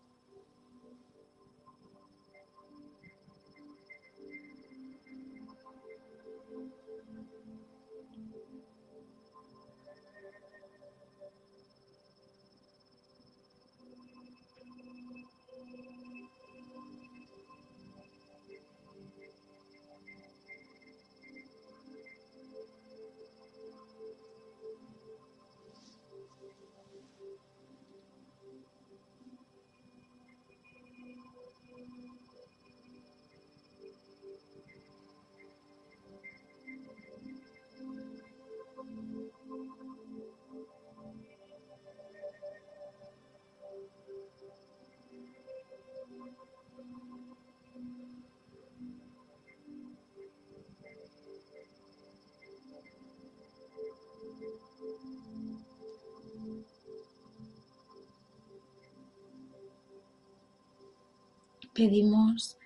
[61.74, 62.58] Pedimos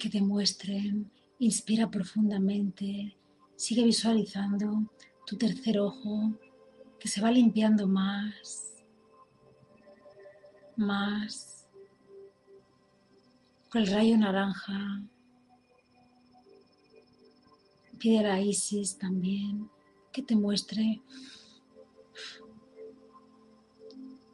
[0.00, 3.16] que te muestren, inspira profundamente,
[3.56, 4.90] sigue visualizando
[5.26, 6.32] tu tercer ojo
[6.98, 8.84] que se va limpiando más,
[10.76, 11.66] más,
[13.70, 15.02] con el rayo naranja.
[17.98, 19.70] Pide a Isis también
[20.12, 21.00] que te muestre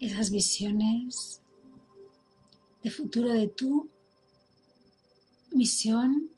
[0.01, 1.43] esas visiones
[2.83, 3.89] de futuro de tu
[5.53, 6.31] misión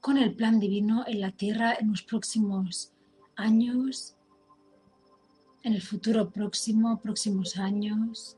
[0.00, 2.92] con el plan divino en la tierra en los próximos
[3.36, 4.14] años,
[5.62, 8.37] en el futuro próximo, próximos años.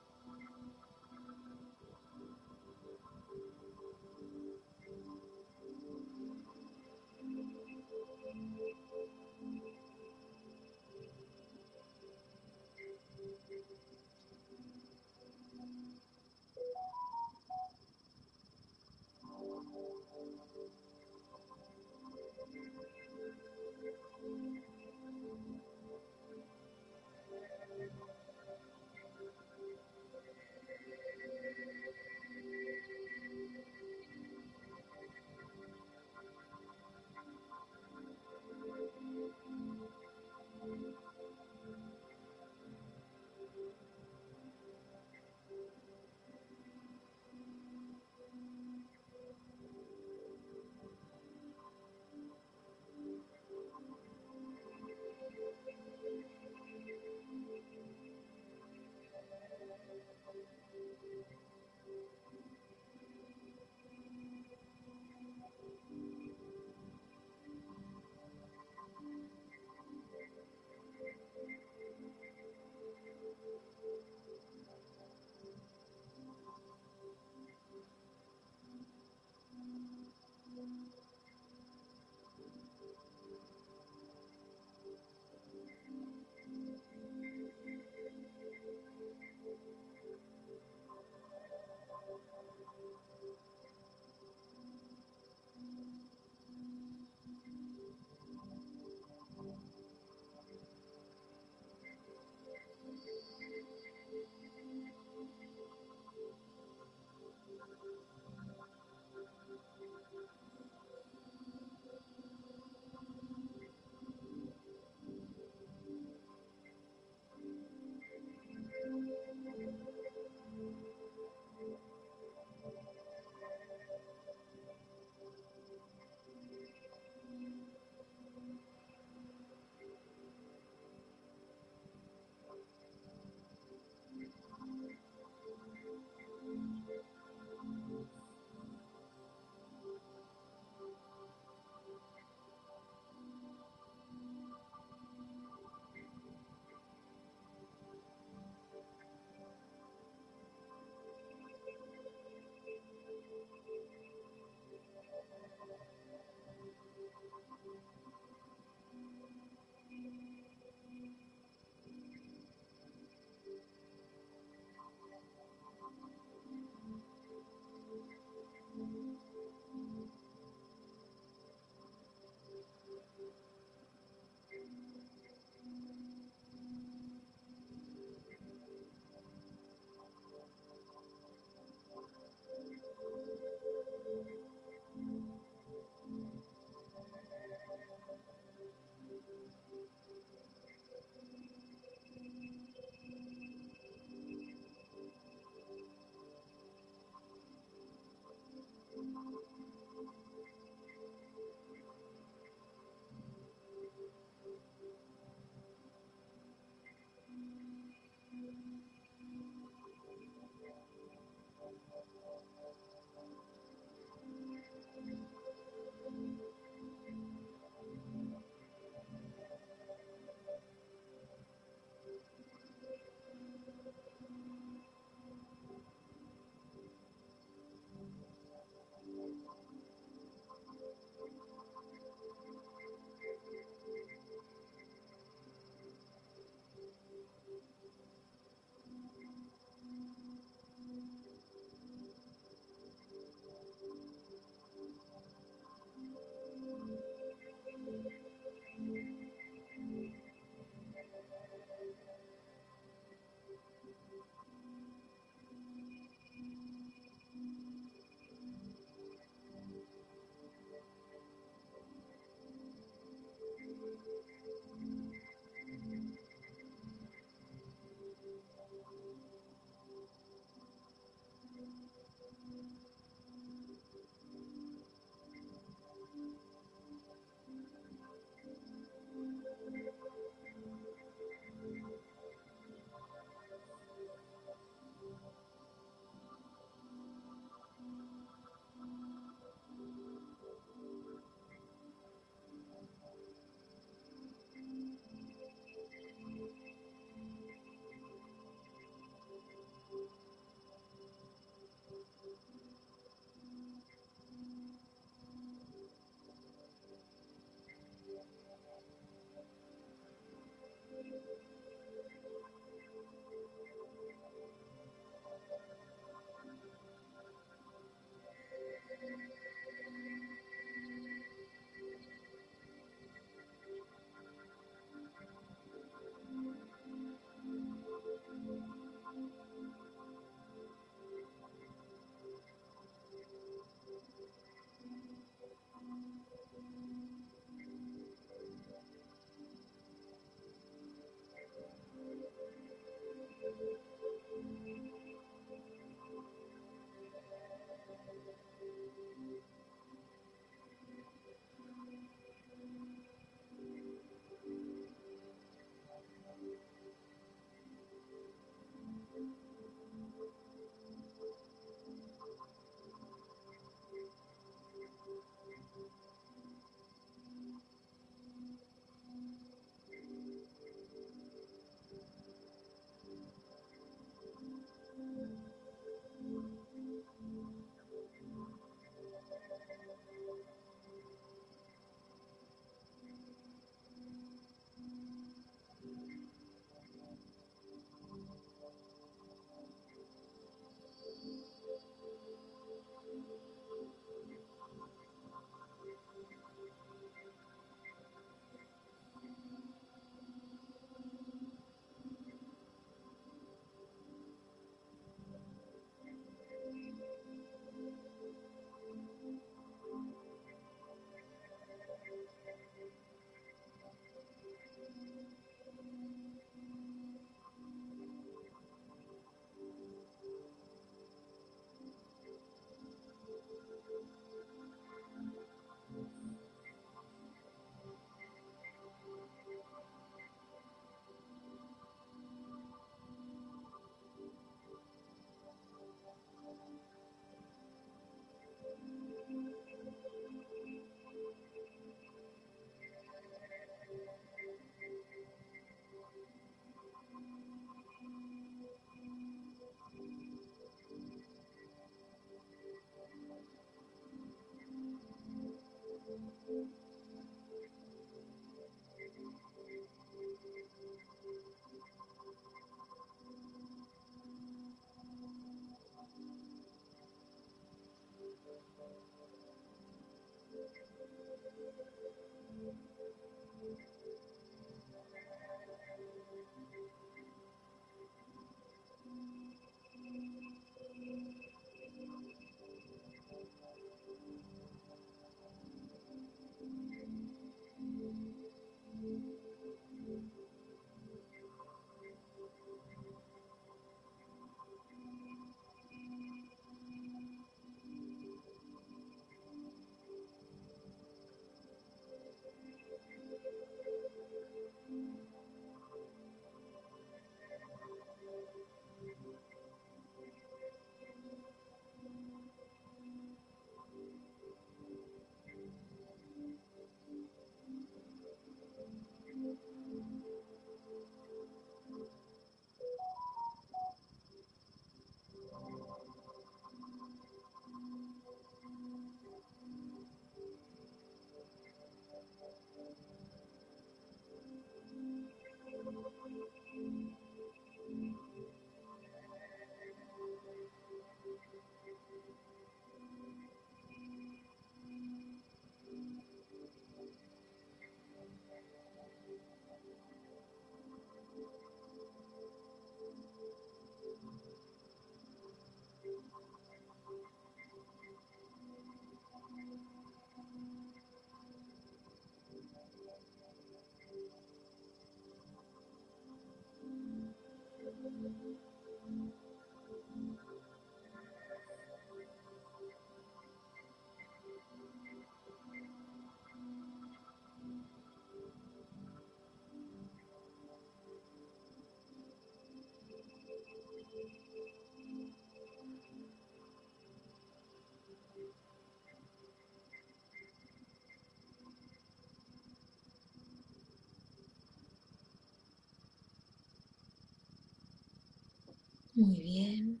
[599.18, 600.00] Muy bien.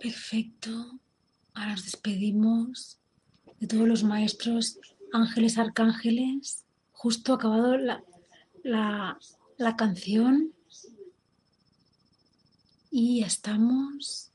[0.00, 0.70] Perfecto.
[1.52, 2.98] Ahora nos despedimos
[3.58, 4.78] de todos los maestros,
[5.12, 6.64] ángeles, arcángeles.
[6.92, 8.02] Justo acabado la,
[8.64, 9.18] la,
[9.58, 10.54] la canción.
[12.90, 14.32] Y estamos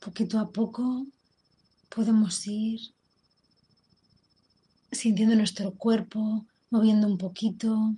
[0.00, 1.06] poquito a poco
[1.94, 2.93] podemos ir
[5.04, 7.94] sintiendo nuestro cuerpo, moviendo un poquito.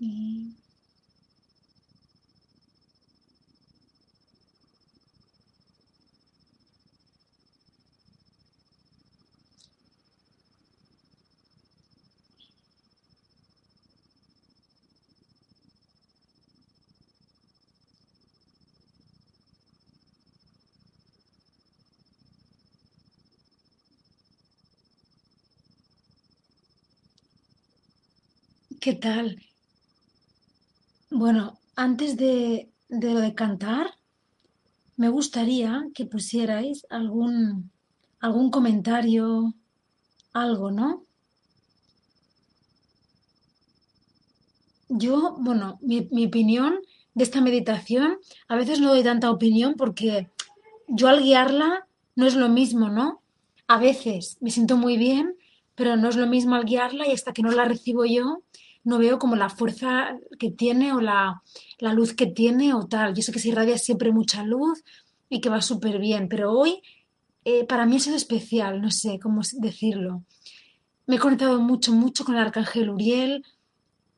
[0.00, 0.56] Y
[28.82, 29.40] ¿Qué tal?
[31.08, 33.94] Bueno, antes de, de lo de cantar,
[34.96, 37.70] me gustaría que pusierais algún,
[38.18, 39.54] algún comentario,
[40.32, 41.04] algo, ¿no?
[44.88, 46.80] Yo, bueno, mi, mi opinión
[47.14, 48.18] de esta meditación,
[48.48, 50.28] a veces no doy tanta opinión porque
[50.88, 53.22] yo al guiarla no es lo mismo, ¿no?
[53.68, 55.36] A veces me siento muy bien,
[55.76, 58.42] pero no es lo mismo al guiarla y hasta que no la recibo yo,
[58.84, 61.42] no veo como la fuerza que tiene o la,
[61.78, 63.14] la luz que tiene o tal.
[63.14, 64.82] Yo sé que se irradia siempre mucha luz
[65.28, 66.82] y que va súper bien, pero hoy
[67.44, 70.24] eh, para mí ha sido especial, no sé cómo decirlo.
[71.06, 73.44] Me he conectado mucho, mucho con el arcángel Uriel.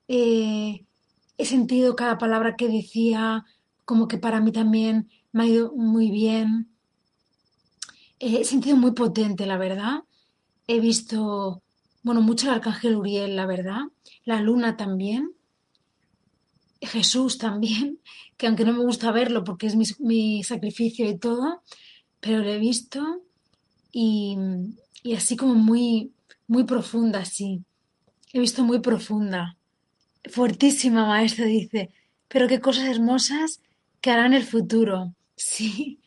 [0.08, 0.84] eh,
[1.36, 3.44] he sentido cada palabra que decía,
[3.84, 6.68] como que para mí también me ha ido muy bien.
[8.20, 10.04] Eh, he sentido muy potente, la verdad.
[10.66, 11.62] He visto,
[12.04, 13.80] bueno, mucho el arcángel Uriel, la verdad.
[14.24, 15.32] La luna también.
[16.80, 17.98] Jesús también,
[18.36, 21.62] que aunque no me gusta verlo porque es mi, mi sacrificio y todo,
[22.20, 23.22] pero lo he visto
[23.90, 24.36] y,
[25.02, 26.12] y así como muy,
[26.46, 27.64] muy profunda, sí.
[28.32, 29.56] He visto muy profunda.
[30.30, 31.90] Fuertísima, maestra, dice.
[32.28, 33.60] Pero qué cosas hermosas
[34.00, 35.14] que hará en el futuro.
[35.36, 35.98] Sí.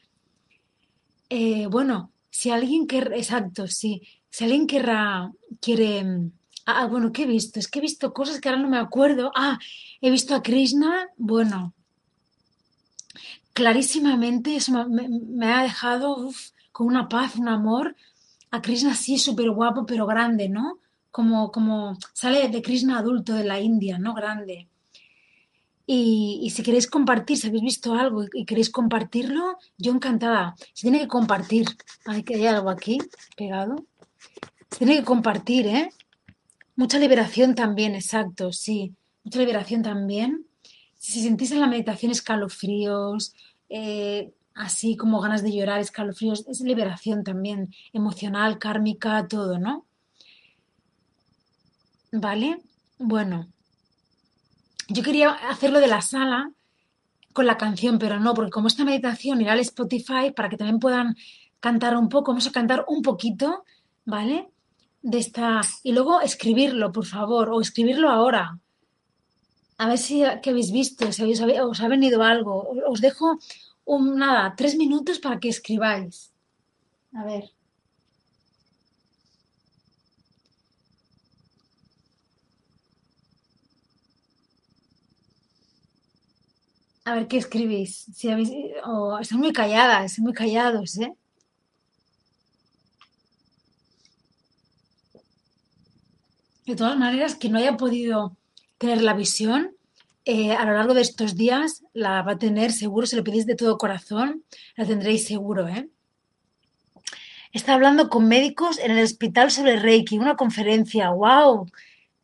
[1.29, 3.11] Eh, bueno, si alguien quer...
[3.11, 4.01] Exacto, sí.
[4.37, 6.03] Si alguien querrá, quiere...
[6.03, 6.31] mm,
[6.67, 7.59] Ah, bueno, ¿qué he visto?
[7.59, 9.31] Es que he visto cosas que ahora no me acuerdo.
[9.33, 9.57] Ah,
[9.99, 11.73] he visto a Krishna, bueno,
[13.53, 16.29] clarísimamente, eso me, ha dejado
[16.71, 17.95] con una paz, un amor.
[18.51, 20.77] A Krishna sí, súper guapo, pero grande, ¿no?
[21.09, 24.13] Como, como sale de Krishna adulto de la India, ¿no?
[24.13, 24.67] Grande.
[25.87, 30.53] Y, si queréis compartir, si habéis visto algo y, queréis compartirlo, yo encantada.
[30.73, 31.65] Se tiene que compartir.
[32.05, 32.99] Ay, que hay algo aquí
[33.35, 33.77] pegado.
[34.69, 35.91] Tiene que compartir, ¿eh?
[36.75, 38.93] Mucha liberación también, exacto, sí.
[39.23, 40.45] Mucha liberación también.
[40.97, 43.33] Si sentís en la meditación escalofríos,
[43.69, 49.85] eh, así como ganas de llorar, escalofríos, es liberación también, emocional, kármica, todo, ¿no?
[52.11, 52.61] ¿Vale?
[52.97, 53.47] Bueno,
[54.89, 56.51] yo quería hacerlo de la sala
[57.33, 60.79] con la canción, pero no, porque como esta meditación irá al Spotify para que también
[60.79, 61.15] puedan
[61.59, 63.63] cantar un poco, vamos a cantar un poquito,
[64.05, 64.49] ¿vale?
[65.11, 68.43] De esta, y luego escribirlo, por favor, o escribirlo ahora,
[69.81, 71.39] a ver si que habéis visto, si habéis,
[71.71, 72.53] os ha venido algo.
[72.93, 73.27] Os dejo
[73.95, 76.15] un, nada, tres minutos para que escribáis.
[77.19, 77.43] A ver,
[87.05, 87.91] a ver qué escribís.
[88.17, 88.51] Si habéis,
[88.85, 91.13] o están muy calladas, muy callados, ¿eh?
[96.67, 98.35] De todas maneras, que no haya podido
[98.77, 99.71] tener la visión,
[100.25, 103.45] eh, a lo largo de estos días la va a tener seguro, si le pedís
[103.45, 104.43] de todo corazón,
[104.75, 105.87] la tendréis seguro, ¿eh?
[107.53, 111.09] Está hablando con médicos en el hospital sobre Reiki, una conferencia.
[111.11, 111.67] ¡Wow!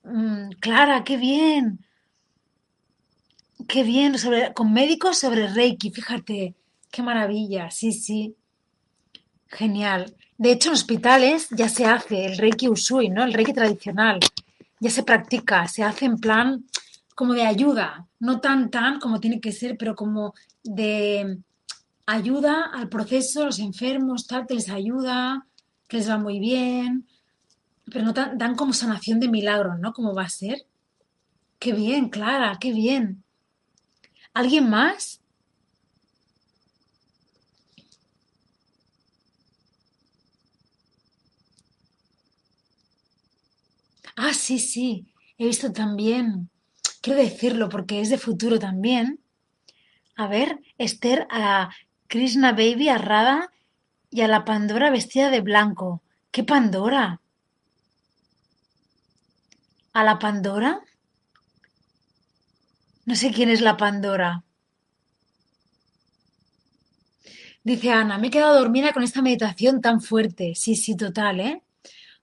[0.04, 1.80] Mm, Clara, qué bien,
[3.70, 6.54] qué bien, sobre, con médicos sobre Reiki, fíjate,
[6.92, 8.36] qué maravilla, sí, sí,
[9.48, 10.14] genial.
[10.44, 13.24] De hecho, en hospitales ya se hace el Reiki Usui, ¿no?
[13.24, 14.20] El Reiki tradicional,
[14.78, 16.66] ya se practica, se hace en plan
[17.16, 21.38] como de ayuda, no tan tan como tiene que ser, pero como de
[22.06, 25.48] ayuda al proceso, los enfermos, tal, que les ayuda,
[25.88, 27.08] que les va muy bien,
[27.86, 29.94] pero no dan, dan como sanación de milagros, ¿no?
[29.94, 30.66] ¿Cómo va a ser?
[31.58, 33.24] Qué bien, Clara, qué bien.
[34.34, 35.22] ¿Alguien más?
[44.16, 45.08] Ah, sí, sí,
[45.38, 46.50] he visto también.
[47.02, 49.20] Quiero decirlo porque es de futuro también.
[50.16, 51.70] A ver, Esther a
[52.08, 53.52] Krishna Baby a Radha
[54.10, 56.04] y a la Pandora vestida de blanco.
[56.32, 57.22] ¿Qué Pandora?
[59.94, 60.82] ¿A la Pandora?
[63.06, 64.44] No sé quién es la Pandora.
[67.64, 70.54] Dice Ana, me he quedado dormida con esta meditación tan fuerte.
[70.56, 71.64] Sí, sí, total, ¿eh?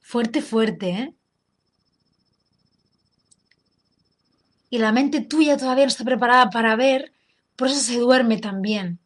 [0.00, 1.14] Fuerte, fuerte, ¿eh?
[4.70, 7.12] Y la mente tuya todavía no está preparada para ver,
[7.56, 9.00] por eso se duerme también.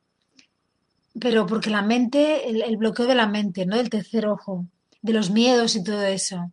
[1.18, 3.76] Pero porque la mente, el, bloqueo de la mente, ¿no?
[3.76, 4.66] Del tercer ojo,
[5.00, 6.52] de los miedos y todo eso.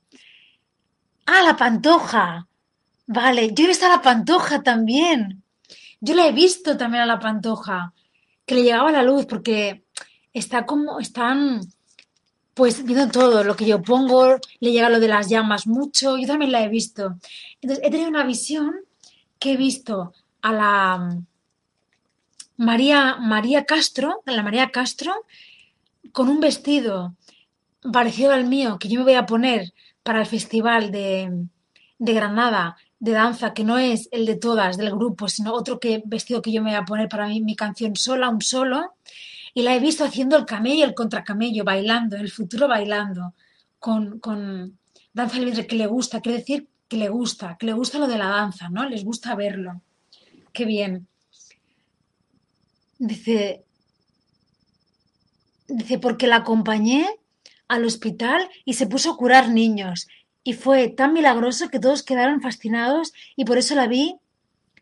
[1.26, 2.48] Ah, la pantoja.
[3.06, 5.44] Vale, yo he visto a la pantoja también.
[6.00, 7.94] Yo la he visto también a la pantoja,
[8.46, 9.84] que le llegaba la luz porque
[10.34, 11.62] está como, están
[12.54, 16.28] pues viendo todo, lo que yo pongo, le llega lo de las llamas mucho, yo
[16.28, 17.16] también la he visto.
[17.62, 18.74] Entonces, he tenido una visión
[19.42, 20.14] que he visto
[20.44, 21.18] a la
[22.58, 25.26] María, María Castro, a la María Castro,
[26.12, 27.16] con un vestido
[27.92, 29.74] parecido al mío que yo me voy a poner
[30.04, 31.48] para el festival de,
[31.98, 36.04] de Granada de danza, que no es el de todas del grupo, sino otro que,
[36.06, 38.94] vestido que yo me voy a poner para mí, mi canción sola, un solo,
[39.56, 43.34] y la he visto haciendo el camello, el contracamello, bailando, el futuro bailando,
[43.80, 44.78] con, con
[45.14, 48.18] danza libre que le gusta, quiere decir que le gusta, que le gusta lo de
[48.18, 48.84] la danza, ¿no?
[48.84, 49.82] Les gusta verlo.
[50.52, 51.08] Qué bien.
[53.00, 53.64] Dice,
[55.70, 57.08] dice, porque la acompañé
[57.70, 60.10] al hospital y se puso a curar niños.
[60.44, 64.18] Y fue tan milagroso que todos quedaron fascinados y por eso la vi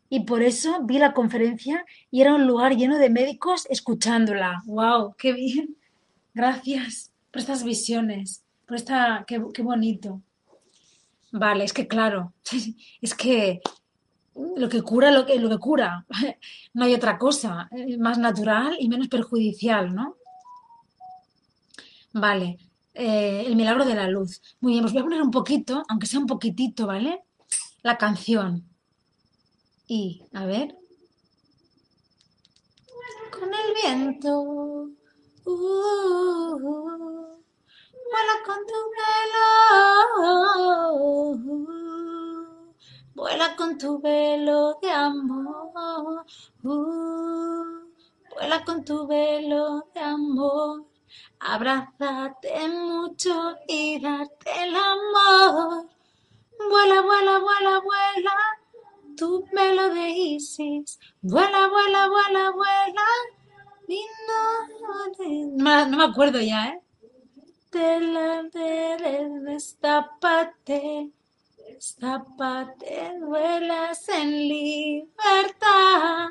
[0.10, 4.64] y por eso vi la conferencia y era un lugar lleno de médicos escuchándola.
[4.66, 5.14] ¡Wow!
[5.16, 5.78] ¡Qué bien!
[6.34, 9.26] Gracias por estas visiones, por esta...
[9.28, 10.24] ¡Qué, qué bonito!
[11.32, 12.34] Vale, es que claro,
[13.02, 13.62] es que
[14.56, 16.06] lo que cura, lo que, lo que cura,
[16.74, 20.16] no hay otra cosa, más natural y menos perjudicial, ¿no?
[22.14, 22.58] Vale,
[22.94, 24.42] eh, el milagro de la luz.
[24.60, 27.24] Muy bien, os voy a poner un poquito, aunque sea un poquitito, ¿vale?
[27.84, 28.66] La canción.
[29.88, 30.76] Y, a ver.
[33.32, 34.90] Con el viento.
[35.46, 37.29] Uh,
[38.12, 39.48] vuela con tu velo.
[43.16, 46.26] vuela con tu velo de amor.
[46.64, 47.64] Uh,
[48.32, 50.86] vuela con tu velo de amor.
[51.40, 55.88] Abrázate mucho y darte el amor.
[56.70, 58.36] Vuela, vuela, vuela, vuela,
[59.16, 61.00] tu velo de Isis.
[61.22, 63.06] Vuela, vuela, vuela, vuela.
[65.56, 66.82] No, no me acuerdo ya, ¿eh?
[67.72, 71.12] De la de destápate,
[71.58, 76.30] destápate, vuelas en libertad.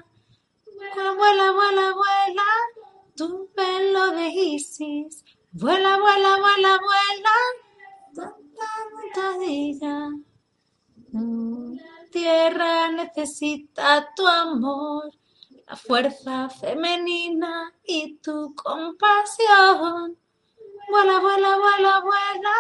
[1.17, 2.49] Vuela, vuela, vuela,
[3.17, 5.25] tu pelo de Isis.
[5.53, 7.37] Vuela, vuela, vuela, vuela.
[12.11, 15.11] Tierra necesita tu amor,
[15.69, 20.19] la fuerza femenina y tu compasión.
[20.89, 22.55] Vuela, vuela, vuela, vuela.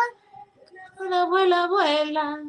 [0.98, 2.42] Vuela, vuela, vuela.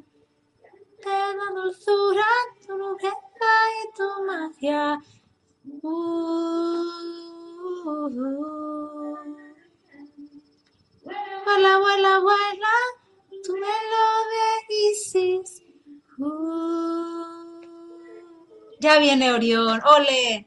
[1.01, 2.25] Te da dulzura,
[2.67, 4.99] tu nobleza y tu magia.
[5.81, 6.83] Uh.
[11.45, 12.75] Vuela, vuela, vuela,
[13.43, 15.63] tu velo de Isis.
[16.17, 17.61] Uh.
[18.81, 20.45] Ya viene Orión, ole.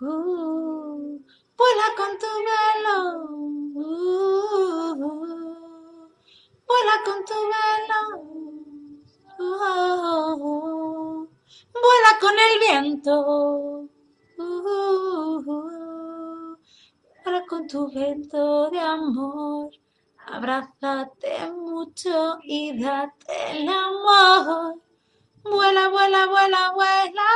[0.00, 1.18] Uh.
[1.56, 3.59] Vuela con tu velo.
[6.66, 8.02] Vuela con tu velo.
[11.72, 13.14] Vuela con el viento.
[17.24, 19.70] Para con tu vento de amor.
[20.26, 24.74] Abrázate mucho y date el amor.
[25.42, 27.28] Vuela, vuela, vuela, vuela,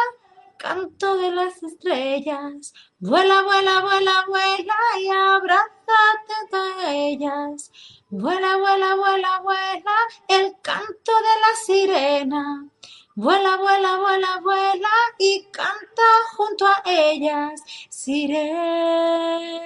[0.59, 2.75] canto de las estrellas.
[2.99, 7.71] Vuela, vuela, vuela, vuela y abrázate a ellas.
[8.11, 9.97] Vuela, vuela, vuela, vuela,
[10.29, 12.69] el canto de la sirena.
[13.17, 14.89] Vuela, vuela, vuela, vuela
[15.19, 16.03] y canta
[16.37, 19.65] junto a ellas, sirena,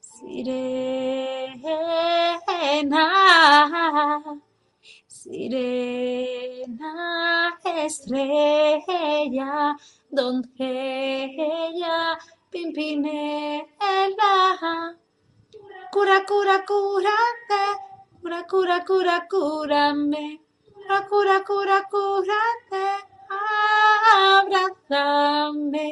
[0.00, 1.52] Sirena,
[5.06, 6.92] sirena,
[7.64, 9.76] estrella,
[10.10, 12.18] doncella,
[12.52, 13.66] pimpinela,
[15.90, 17.64] cura, cura, cúrate,
[18.20, 20.40] cura, cura, cura, cúrame,
[20.76, 22.86] cura, cura, cura, cúrate,
[24.36, 25.90] abrázame,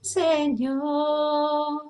[0.00, 1.88] Señor.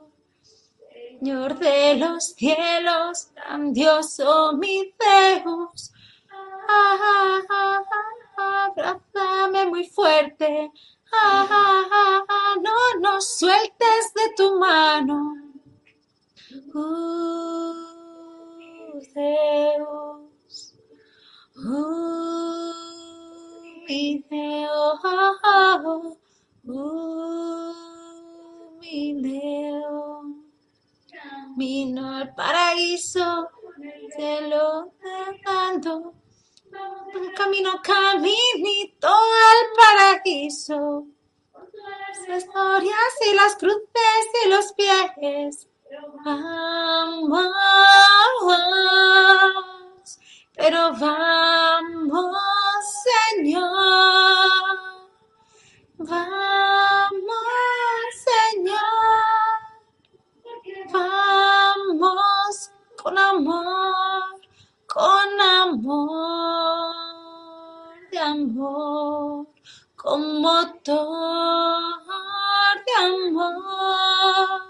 [1.20, 5.92] Señor de los cielos, grandioso mi Deus,
[8.38, 10.70] abrázame muy fuerte,
[12.56, 15.34] no nos sueltes de tu mano.
[16.74, 17.74] Uh,
[19.14, 20.74] Deus,
[21.56, 22.72] uh,
[23.86, 25.00] mi Deus,
[26.64, 27.74] uh,
[28.80, 29.98] mi Deus.
[31.56, 33.48] Vino al paraíso,
[34.16, 34.92] te lo
[35.44, 36.14] dando.
[37.36, 41.06] Camino, caminito al paraíso.
[42.28, 45.68] Las historias y las cruces y los pies.
[46.24, 47.46] Vamos,
[50.54, 52.36] pero vamos,
[53.36, 53.64] Señor.
[55.98, 57.18] Vamos,
[58.26, 59.08] Señor.
[60.92, 62.70] Vamos
[63.02, 64.40] con amor,
[64.86, 66.94] con amor,
[68.10, 69.46] de amor,
[69.98, 71.82] con motor
[72.86, 74.68] de amor.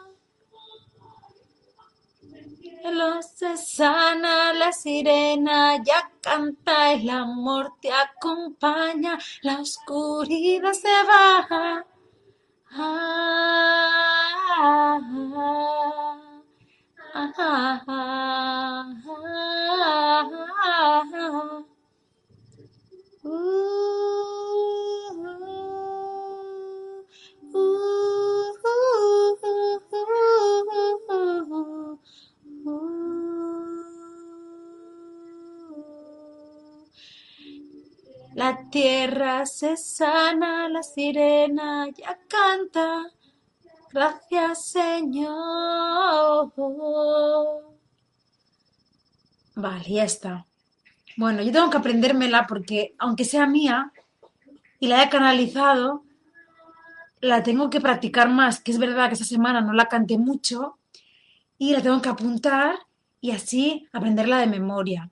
[2.84, 11.84] El se sana, la sirena ya canta, el amor te acompaña, la oscuridad se baja.
[12.70, 13.50] Ah,
[17.14, 18.18] ah, ah,
[38.39, 43.10] La tierra se sana, la sirena ya canta.
[43.93, 46.52] Gracias, Señor.
[49.56, 50.47] Vale, ya está.
[51.16, 53.93] Bueno, yo tengo que aprendérmela porque, aunque sea mía
[54.78, 56.05] y la haya canalizado,
[57.20, 60.78] la tengo que practicar más, que es verdad que esta semana no la canté mucho
[61.59, 62.77] y la tengo que apuntar
[63.20, 65.11] y así aprenderla de memoria.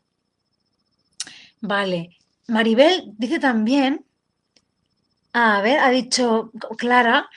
[1.60, 2.16] Vale,
[2.48, 4.04] Maribel dice también,
[5.32, 7.28] a ver, ha dicho Clara,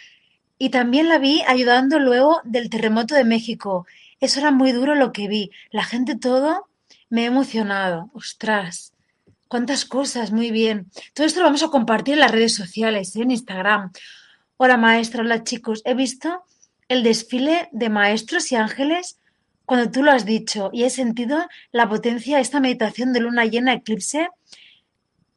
[0.60, 3.88] y también la vi ayudando luego del terremoto de México.
[4.20, 5.52] Eso era muy duro lo que vi.
[5.72, 6.68] La gente todo
[7.10, 8.12] me he emocionado.
[8.14, 8.94] Ostras,
[9.48, 10.92] cuántas cosas, muy bien.
[11.14, 13.22] Todo esto lo vamos a compartir en las redes sociales, ¿eh?
[13.22, 13.92] en Instagram.
[14.62, 15.82] Hola maestra, hola chicos.
[15.86, 16.44] He visto
[16.90, 19.18] el desfile de maestros y ángeles
[19.64, 23.46] cuando tú lo has dicho y he sentido la potencia de esta meditación de luna
[23.46, 24.28] llena eclipse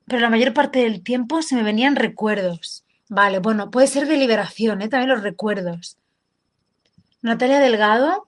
[0.09, 2.85] pero la mayor parte del tiempo se me venían recuerdos.
[3.09, 4.89] Vale, bueno, puede ser de liberación, ¿eh?
[4.89, 5.99] también los recuerdos.
[7.21, 8.27] Natalia Delgado.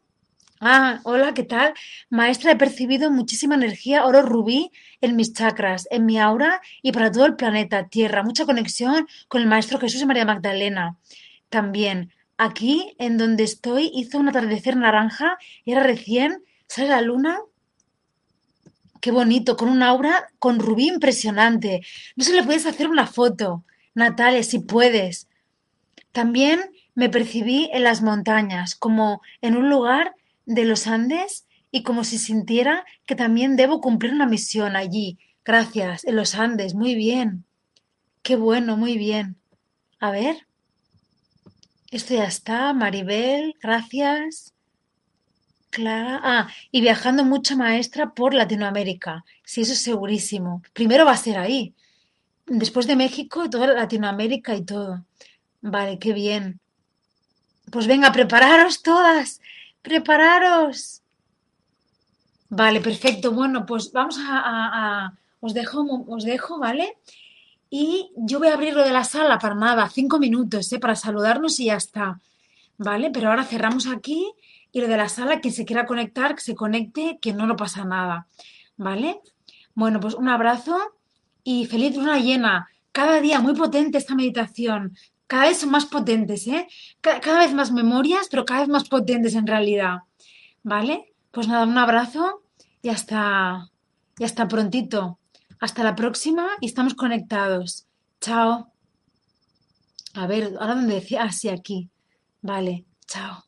[0.67, 1.75] Ah, hola, ¿qué tal?
[2.09, 4.73] Maestra, he percibido muchísima energía oro rubí
[5.03, 8.23] en mis chakras, en mi aura y para todo el planeta, Tierra.
[8.23, 10.97] Mucha conexión con el Maestro Jesús y María Magdalena.
[11.51, 15.37] También, aquí en donde estoy, hizo un atardecer naranja
[15.67, 17.41] y era recién, sale la luna
[19.03, 21.83] Qué bonito, con un aura, con rubí impresionante.
[22.17, 25.29] No se le puedes hacer una foto, Natalia, si puedes.
[26.13, 26.63] También
[26.95, 30.15] me percibí en las montañas, como en un lugar
[30.47, 35.19] de los Andes y como si sintiera que también debo cumplir una misión allí.
[35.45, 37.45] Gracias, en los Andes, muy bien.
[38.23, 39.37] Qué bueno, muy bien.
[40.01, 40.47] A ver.
[41.91, 44.55] Esto ya está, Maribel, gracias.
[45.71, 46.21] Clara.
[46.23, 49.25] Ah, y viajando mucho maestra por Latinoamérica.
[49.45, 50.63] Sí, eso es segurísimo.
[50.73, 51.75] Primero va a ser ahí.
[52.47, 55.05] Después de México, toda Latinoamérica y todo.
[55.61, 56.61] Vale, qué bien.
[57.71, 59.41] Pues venga, prepararos todas.
[59.85, 61.03] Prepararos.
[62.49, 63.33] Vale, perfecto.
[63.33, 66.97] Bueno, pues vamos a, os dejo, os dejo, ¿vale?
[67.69, 70.79] Y yo voy a abrir lo de la sala para nada, cinco minutos, ¿eh?
[70.79, 72.19] Para saludarnos y ya está.
[72.79, 73.11] ¿Vale?
[73.11, 74.33] Pero ahora cerramos aquí
[74.73, 77.55] y lo de la sala, quien se quiera conectar, que se conecte, que no lo
[77.55, 78.27] pasa nada.
[78.79, 79.21] ¿Vale?
[79.75, 80.79] Bueno, pues un abrazo
[81.43, 82.71] y feliz luna llena.
[82.91, 84.97] Cada día muy potente esta meditación.
[85.27, 86.67] Cada vez son más potentes, ¿eh?
[87.01, 89.99] Ca- Cada, vez más memorias, pero cada vez más potentes en realidad.
[90.63, 91.15] ¿Vale?
[91.31, 92.43] Pues nada, un abrazo
[92.83, 93.71] y hasta,
[94.19, 95.19] y hasta prontito.
[95.61, 97.87] Hasta la próxima y estamos conectados.
[98.21, 98.73] Chao.
[100.15, 101.91] A ver, ahora dónde decía, ah, sí, aquí.
[102.43, 103.44] Vale, chao.